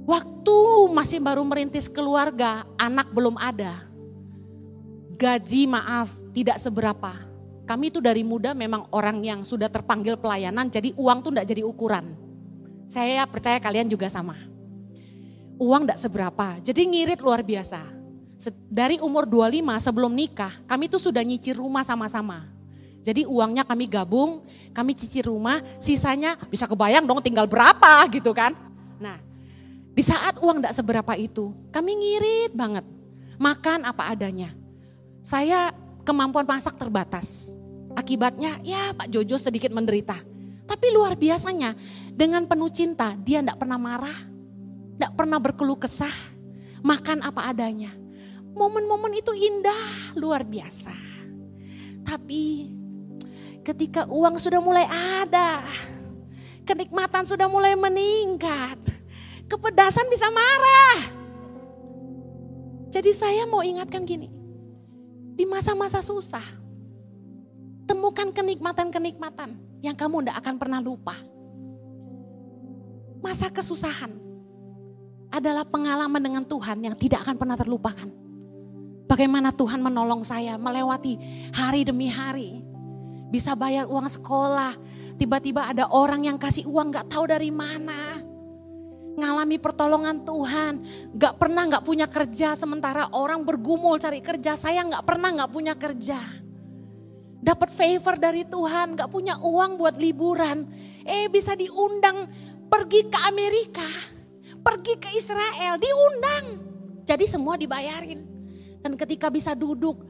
Waktu 0.08 0.56
masih 0.92 1.20
baru 1.20 1.44
merintis 1.44 1.86
keluarga, 1.92 2.64
anak 2.80 3.12
belum 3.12 3.36
ada. 3.36 3.84
Gaji 5.20 5.68
maaf 5.68 6.10
tidak 6.32 6.56
seberapa 6.56 7.34
kami 7.64 7.88
itu 7.88 7.96
dari 8.04 8.20
muda 8.20 8.52
memang 8.52 8.84
orang 8.92 9.24
yang 9.24 9.40
sudah 9.40 9.72
terpanggil 9.72 10.20
pelayanan, 10.20 10.68
jadi 10.68 10.92
uang 11.00 11.24
tuh 11.24 11.32
enggak 11.32 11.48
jadi 11.48 11.62
ukuran. 11.64 12.12
Saya 12.84 13.24
percaya 13.24 13.56
kalian 13.56 13.88
juga 13.88 14.12
sama. 14.12 14.36
Uang 15.56 15.88
enggak 15.88 15.96
seberapa, 15.96 16.60
jadi 16.60 16.84
ngirit 16.84 17.24
luar 17.24 17.40
biasa. 17.40 17.80
Dari 18.68 18.99
umur 18.99 19.24
25 19.24 19.62
sebelum 19.78 20.12
nikah, 20.12 20.53
kami 20.66 20.91
tuh 20.91 21.01
sudah 21.01 21.22
nyicil 21.22 21.59
rumah 21.59 21.87
sama-sama. 21.87 22.51
Jadi 23.05 23.28
uangnya 23.28 23.68
kami 23.68 23.85
gabung, 23.85 24.41
kami 24.72 24.97
cicil 24.97 25.28
rumah, 25.28 25.61
sisanya 25.76 26.41
bisa 26.49 26.64
kebayang 26.64 27.05
dong 27.05 27.20
tinggal 27.20 27.45
berapa 27.45 28.09
gitu 28.09 28.32
kan. 28.32 28.57
Nah, 28.97 29.20
di 29.93 30.01
saat 30.01 30.41
uang 30.41 30.64
enggak 30.64 30.74
seberapa 30.74 31.12
itu, 31.14 31.53
kami 31.68 31.93
ngirit 31.95 32.57
banget. 32.57 32.85
Makan 33.37 33.85
apa 33.85 34.09
adanya. 34.09 34.57
Saya 35.20 35.68
kemampuan 36.03 36.49
masak 36.49 36.80
terbatas. 36.80 37.53
Akibatnya 37.95 38.59
ya 38.64 38.91
Pak 38.97 39.12
Jojo 39.12 39.39
sedikit 39.39 39.70
menderita. 39.70 40.18
Tapi 40.64 40.87
luar 40.91 41.14
biasanya 41.14 41.76
dengan 42.16 42.49
penuh 42.49 42.72
cinta 42.72 43.12
dia 43.20 43.45
tidak 43.45 43.61
pernah 43.61 43.76
marah. 43.76 44.16
Tidak 44.97 45.12
pernah 45.12 45.39
berkeluh 45.39 45.76
kesah. 45.76 46.12
Makan 46.80 47.20
apa 47.20 47.53
adanya. 47.53 48.03
Momen-momen 48.55 49.18
itu 49.18 49.34
indah 49.34 50.14
luar 50.14 50.46
biasa. 50.46 50.94
Tapi 52.07 52.70
ketika 53.66 54.07
uang 54.07 54.38
sudah 54.38 54.62
mulai 54.62 54.86
ada. 54.86 55.66
Kenikmatan 56.64 57.28
sudah 57.28 57.44
mulai 57.44 57.76
meningkat. 57.76 58.78
Kepedasan 59.50 60.09
bisa 60.09 60.30
marah. 60.32 60.98
Jadi 62.88 63.11
saya 63.11 63.42
mau 63.44 63.61
ingatkan 63.61 64.07
gini 64.07 64.30
di 65.34 65.42
masa-masa 65.42 65.98
susah, 65.98 66.46
temukan 67.90 68.30
kenikmatan-kenikmatan 68.30 69.59
yang 69.82 69.98
kamu 69.98 70.22
tidak 70.22 70.38
akan 70.38 70.55
pernah 70.62 70.78
lupa. 70.78 71.18
Masa 73.18 73.50
kesusahan 73.50 74.14
adalah 75.34 75.66
pengalaman 75.66 76.22
dengan 76.22 76.44
Tuhan 76.46 76.86
yang 76.86 76.94
tidak 76.94 77.26
akan 77.26 77.34
pernah 77.34 77.59
terlupakan. 77.59 78.24
Bagaimana 79.05 79.52
Tuhan 79.52 79.84
menolong 79.84 80.24
saya 80.24 80.57
melewati 80.57 81.20
hari 81.52 81.84
demi 81.84 82.09
hari. 82.09 82.64
Bisa 83.28 83.52
bayar 83.59 83.90
uang 83.90 84.07
sekolah, 84.07 84.78
tiba-tiba 85.18 85.66
ada 85.68 85.90
orang 85.90 86.24
yang 86.24 86.38
kasih 86.38 86.64
uang 86.70 86.94
gak 86.94 87.11
tahu 87.11 87.26
dari 87.26 87.50
mana 87.50 88.22
ngalami 89.14 89.62
pertolongan 89.62 90.26
Tuhan, 90.26 90.72
gak 91.14 91.38
pernah 91.38 91.70
gak 91.70 91.86
punya 91.86 92.07
kerja 92.11 92.59
sementara 92.59 93.07
orang 93.14 93.46
bergumul 93.46 93.96
cari 93.98 94.18
kerja, 94.18 94.59
saya 94.59 94.82
gak 94.82 95.07
pernah 95.07 95.30
gak 95.30 95.52
punya 95.55 95.74
kerja. 95.78 96.18
Dapat 97.44 97.70
favor 97.70 98.16
dari 98.18 98.42
Tuhan, 98.48 98.98
gak 98.98 99.11
punya 99.12 99.38
uang 99.38 99.78
buat 99.78 99.94
liburan, 100.00 100.66
eh 101.07 101.30
bisa 101.30 101.55
diundang 101.55 102.26
pergi 102.66 103.07
ke 103.07 103.18
Amerika, 103.30 103.86
pergi 104.64 104.98
ke 104.98 105.14
Israel, 105.14 105.78
diundang. 105.78 106.44
Jadi 107.05 107.28
semua 107.28 107.55
dibayarin. 107.55 108.34
Dan 108.85 109.01
ketika 109.01 109.32
bisa 109.32 109.57
duduk 109.57 110.05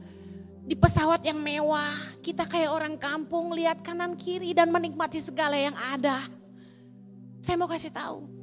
di 0.67 0.75
pesawat 0.75 1.23
yang 1.23 1.39
mewah, 1.39 2.19
kita 2.19 2.43
kayak 2.43 2.75
orang 2.75 2.99
kampung 2.99 3.55
lihat 3.55 3.79
kanan 3.79 4.19
kiri 4.19 4.51
dan 4.51 4.67
menikmati 4.67 5.23
segala 5.23 5.55
yang 5.55 5.79
ada. 5.95 6.27
Saya 7.39 7.55
mau 7.55 7.71
kasih 7.71 7.95
tahu, 7.95 8.35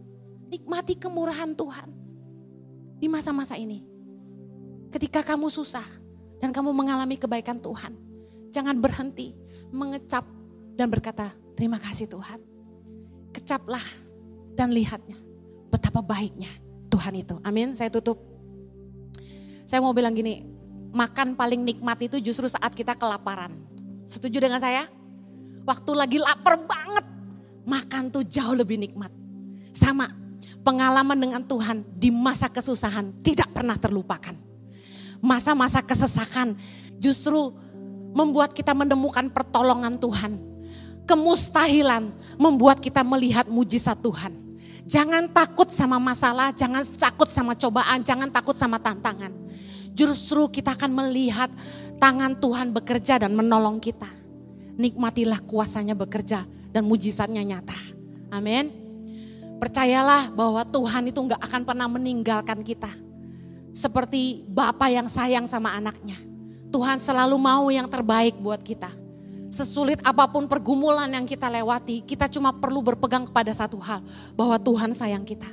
Nikmati 0.52 1.00
kemurahan 1.00 1.56
Tuhan 1.56 1.88
di 3.00 3.08
masa-masa 3.08 3.56
ini. 3.56 3.80
Ketika 4.92 5.24
kamu 5.24 5.48
susah 5.48 5.84
dan 6.40 6.52
kamu 6.52 6.72
mengalami 6.76 7.16
kebaikan 7.16 7.56
Tuhan, 7.56 7.96
jangan 8.52 8.76
berhenti 8.76 9.32
mengecap 9.72 10.28
dan 10.76 10.92
berkata, 10.92 11.32
terima 11.56 11.80
kasih 11.80 12.04
Tuhan. 12.04 12.40
Kecaplah 13.32 13.84
dan 14.52 14.76
lihatnya 14.76 15.16
betapa 15.72 16.04
baiknya 16.04 16.52
Tuhan 16.92 17.16
itu. 17.16 17.40
Amin, 17.44 17.72
saya 17.72 17.88
tutup. 17.88 18.31
Saya 19.72 19.80
mau 19.80 19.96
bilang 19.96 20.12
gini, 20.12 20.44
makan 20.92 21.32
paling 21.32 21.64
nikmat 21.64 21.96
itu 22.04 22.20
justru 22.20 22.44
saat 22.44 22.76
kita 22.76 22.92
kelaparan. 22.92 23.56
Setuju 24.04 24.36
dengan 24.36 24.60
saya? 24.60 24.84
Waktu 25.64 25.96
lagi 25.96 26.20
lapar 26.20 26.60
banget, 26.60 27.08
makan 27.64 28.12
tuh 28.12 28.20
jauh 28.20 28.52
lebih 28.52 28.76
nikmat. 28.76 29.08
Sama, 29.72 30.12
pengalaman 30.60 31.16
dengan 31.16 31.40
Tuhan 31.40 31.88
di 31.96 32.12
masa 32.12 32.52
kesusahan 32.52 33.24
tidak 33.24 33.48
pernah 33.56 33.80
terlupakan. 33.80 34.36
Masa-masa 35.24 35.80
kesesakan 35.80 36.52
justru 37.00 37.56
membuat 38.12 38.52
kita 38.52 38.76
menemukan 38.76 39.32
pertolongan 39.32 39.96
Tuhan. 39.96 40.36
Kemustahilan 41.08 42.12
membuat 42.36 42.76
kita 42.76 43.00
melihat 43.00 43.48
mujizat 43.48 43.96
Tuhan. 44.04 44.36
Jangan 44.82 45.30
takut 45.30 45.70
sama 45.70 46.02
masalah, 46.02 46.50
jangan 46.50 46.82
takut 46.82 47.30
sama 47.30 47.54
cobaan, 47.54 48.02
jangan 48.02 48.26
takut 48.28 48.58
sama 48.58 48.82
tantangan. 48.82 49.30
Justru 49.94 50.48
kita 50.50 50.74
akan 50.74 50.90
melihat 50.90 51.52
tangan 52.02 52.34
Tuhan 52.34 52.74
bekerja 52.74 53.22
dan 53.22 53.36
menolong 53.36 53.78
kita. 53.78 54.08
Nikmatilah 54.74 55.44
kuasanya 55.46 55.94
bekerja 55.94 56.48
dan 56.72 56.82
mujizatnya 56.88 57.44
nyata. 57.44 57.76
Amin. 58.32 58.72
Percayalah 59.62 60.32
bahwa 60.34 60.66
Tuhan 60.66 61.12
itu 61.12 61.20
nggak 61.22 61.38
akan 61.38 61.62
pernah 61.62 61.86
meninggalkan 61.86 62.66
kita. 62.66 62.90
Seperti 63.70 64.42
Bapak 64.50 64.90
yang 64.90 65.06
sayang 65.06 65.46
sama 65.46 65.76
anaknya. 65.78 66.18
Tuhan 66.72 66.98
selalu 66.98 67.36
mau 67.36 67.68
yang 67.68 67.86
terbaik 67.86 68.40
buat 68.40 68.58
kita. 68.64 69.01
Sesulit 69.52 70.00
apa 70.00 70.24
pun 70.32 70.48
pergumulan 70.48 71.12
yang 71.12 71.28
kita 71.28 71.52
lewati, 71.52 72.00
kita 72.00 72.24
cuma 72.32 72.56
perlu 72.56 72.80
berpegang 72.80 73.28
kepada 73.28 73.52
satu 73.52 73.76
hal, 73.76 74.00
bahwa 74.32 74.56
Tuhan 74.56 74.96
sayang 74.96 75.28
kita. 75.28 75.44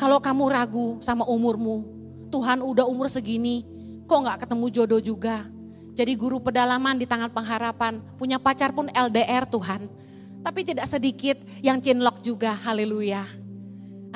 Kalau 0.00 0.16
kamu 0.16 0.48
ragu 0.48 0.96
sama 1.04 1.28
umurmu, 1.28 1.84
Tuhan 2.32 2.64
udah 2.64 2.88
umur 2.88 3.12
segini, 3.12 3.68
kok 4.08 4.16
nggak 4.16 4.48
ketemu 4.48 4.66
jodoh 4.72 5.02
juga. 5.04 5.44
Jadi 5.92 6.12
guru 6.16 6.40
pedalaman 6.40 6.96
di 6.96 7.04
tangan 7.04 7.28
pengharapan, 7.28 8.00
punya 8.16 8.40
pacar 8.40 8.72
pun 8.72 8.88
LDR 8.88 9.44
Tuhan. 9.44 9.92
Tapi 10.40 10.60
tidak 10.64 10.88
sedikit 10.88 11.36
yang 11.60 11.76
cinlok 11.84 12.24
juga, 12.24 12.56
haleluya. 12.56 13.28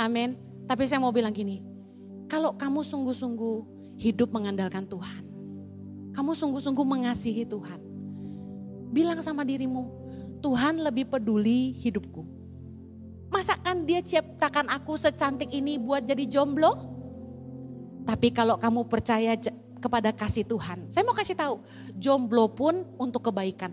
Amin. 0.00 0.40
Tapi 0.64 0.88
saya 0.88 1.04
mau 1.04 1.12
bilang 1.12 1.36
gini, 1.36 1.60
kalau 2.32 2.56
kamu 2.56 2.80
sungguh-sungguh 2.80 3.56
hidup 4.00 4.32
mengandalkan 4.32 4.88
Tuhan, 4.88 5.20
kamu 6.16 6.32
sungguh-sungguh 6.32 6.86
mengasihi 6.86 7.44
Tuhan, 7.44 7.89
bilang 8.90 9.22
sama 9.22 9.46
dirimu, 9.46 9.86
Tuhan 10.42 10.82
lebih 10.82 11.06
peduli 11.06 11.72
hidupku. 11.78 12.26
Masakan 13.30 13.86
dia 13.86 14.02
ciptakan 14.02 14.66
aku 14.66 14.98
secantik 14.98 15.54
ini 15.54 15.78
buat 15.78 16.02
jadi 16.02 16.26
jomblo? 16.26 16.90
Tapi 18.02 18.34
kalau 18.34 18.58
kamu 18.58 18.90
percaya 18.90 19.38
kepada 19.78 20.10
kasih 20.10 20.42
Tuhan, 20.42 20.90
saya 20.90 21.06
mau 21.06 21.14
kasih 21.14 21.38
tahu, 21.38 21.62
jomblo 21.94 22.50
pun 22.50 22.82
untuk 22.98 23.30
kebaikan. 23.30 23.70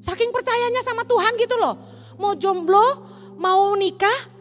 Saking 0.00 0.32
percayanya 0.32 0.80
sama 0.80 1.04
Tuhan 1.04 1.36
gitu 1.36 1.56
loh. 1.60 1.76
Mau 2.16 2.32
jomblo, 2.32 3.04
mau 3.36 3.76
nikah, 3.76 4.32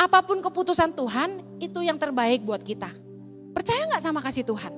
apa 0.00 0.24
pun 0.24 0.40
keputusan 0.40 0.96
Tuhan, 0.96 1.60
itu 1.60 1.84
yang 1.84 2.00
terbaik 2.00 2.40
buat 2.48 2.64
kita. 2.64 2.88
Percaya 3.52 3.84
nggak 3.92 4.04
sama 4.04 4.24
kasih 4.24 4.48
Tuhan? 4.48 4.72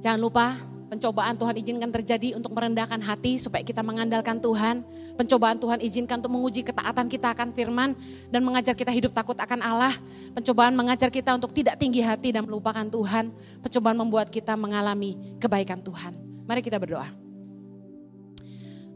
Jangan 0.00 0.20
lupa 0.20 0.56
Pencobaan 0.86 1.34
Tuhan 1.34 1.58
izinkan 1.58 1.90
terjadi 1.90 2.38
untuk 2.38 2.54
merendahkan 2.54 3.02
hati 3.02 3.42
supaya 3.42 3.66
kita 3.66 3.82
mengandalkan 3.82 4.38
Tuhan. 4.38 4.86
Pencobaan 5.18 5.58
Tuhan 5.58 5.82
izinkan 5.82 6.22
untuk 6.22 6.38
menguji 6.38 6.62
ketaatan 6.62 7.10
kita 7.10 7.34
akan 7.34 7.50
firman 7.50 7.98
dan 8.30 8.46
mengajar 8.46 8.70
kita 8.78 8.94
hidup 8.94 9.10
takut 9.10 9.34
akan 9.34 9.66
Allah. 9.66 9.90
Pencobaan 10.38 10.78
mengajar 10.78 11.10
kita 11.10 11.34
untuk 11.34 11.50
tidak 11.50 11.74
tinggi 11.82 12.06
hati 12.06 12.30
dan 12.30 12.46
melupakan 12.46 12.86
Tuhan. 12.86 13.34
Pencobaan 13.66 13.98
membuat 13.98 14.30
kita 14.30 14.54
mengalami 14.54 15.18
kebaikan 15.42 15.82
Tuhan. 15.82 16.14
Mari 16.46 16.62
kita 16.62 16.78
berdoa. 16.78 17.10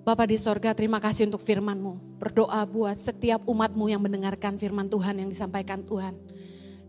Bapak 0.07 0.31
di 0.31 0.39
sorga 0.39 0.71
terima 0.73 1.03
kasih 1.03 1.27
untuk 1.27 1.43
firman-Mu. 1.43 2.23
Berdoa 2.23 2.63
buat 2.71 2.97
setiap 3.03 3.43
umat-Mu 3.51 3.91
yang 3.91 4.01
mendengarkan 4.01 4.55
firman 4.63 4.87
Tuhan 4.87 5.19
yang 5.19 5.29
disampaikan 5.29 5.83
Tuhan. 5.83 6.15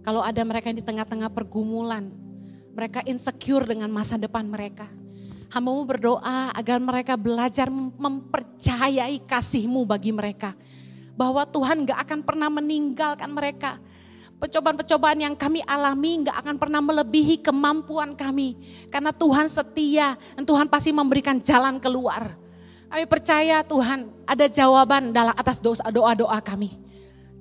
Kalau 0.05 0.21
ada 0.21 0.41
mereka 0.45 0.69
yang 0.69 0.77
di 0.77 0.85
tengah-tengah 0.85 1.29
pergumulan, 1.33 2.09
mereka 2.71 3.03
insecure 3.03 3.67
dengan 3.67 3.91
masa 3.91 4.15
depan 4.15 4.47
mereka. 4.47 4.87
Hambamu 5.51 5.83
berdoa 5.83 6.55
agar 6.55 6.79
mereka 6.79 7.19
belajar 7.19 7.67
mempercayai 7.71 9.19
kasihmu 9.27 9.83
bagi 9.83 10.15
mereka. 10.15 10.55
Bahwa 11.19 11.43
Tuhan 11.43 11.83
gak 11.83 11.99
akan 12.07 12.19
pernah 12.23 12.47
meninggalkan 12.47 13.27
mereka. 13.27 13.75
Pencobaan-pencobaan 14.39 15.19
yang 15.21 15.35
kami 15.35 15.59
alami 15.67 16.23
gak 16.23 16.39
akan 16.39 16.55
pernah 16.55 16.79
melebihi 16.79 17.43
kemampuan 17.43 18.15
kami. 18.15 18.55
Karena 18.87 19.11
Tuhan 19.11 19.51
setia 19.51 20.15
dan 20.39 20.47
Tuhan 20.47 20.71
pasti 20.71 20.95
memberikan 20.95 21.35
jalan 21.43 21.83
keluar. 21.83 22.39
Kami 22.87 23.03
percaya 23.07 23.59
Tuhan 23.63 24.07
ada 24.23 24.47
jawaban 24.47 25.11
dalam 25.11 25.35
atas 25.35 25.59
doa-doa 25.63 26.39
kami. 26.39 26.79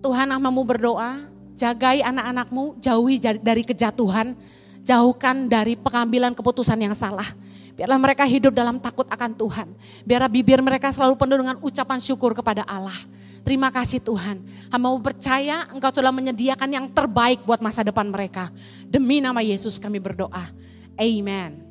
Tuhan 0.02 0.30
hambamu 0.34 0.66
berdoa, 0.66 1.30
jagai 1.54 2.02
anak-anakmu, 2.02 2.78
jauhi 2.82 3.22
dari 3.22 3.62
kejatuhan, 3.62 4.34
Jauhkan 4.90 5.46
dari 5.46 5.78
pengambilan 5.78 6.34
keputusan 6.34 6.74
yang 6.74 6.98
salah. 6.98 7.30
Biarlah 7.78 8.02
mereka 8.02 8.26
hidup 8.26 8.50
dalam 8.50 8.82
takut 8.82 9.06
akan 9.06 9.38
Tuhan. 9.38 9.70
Biarlah 10.02 10.26
bibir 10.26 10.58
mereka 10.58 10.90
selalu 10.90 11.14
penuh 11.14 11.38
dengan 11.46 11.56
ucapan 11.62 12.02
syukur 12.02 12.34
kepada 12.34 12.66
Allah. 12.66 12.98
Terima 13.46 13.70
kasih 13.70 14.02
Tuhan. 14.02 14.42
Hamba 14.66 14.90
mau 14.90 14.98
percaya 14.98 15.70
Engkau 15.70 15.94
telah 15.94 16.10
menyediakan 16.10 16.74
yang 16.74 16.86
terbaik 16.90 17.46
buat 17.46 17.62
masa 17.62 17.86
depan 17.86 18.10
mereka. 18.10 18.50
Demi 18.90 19.22
nama 19.22 19.38
Yesus 19.46 19.78
kami 19.78 20.02
berdoa. 20.02 20.50
Amen. 20.98 21.69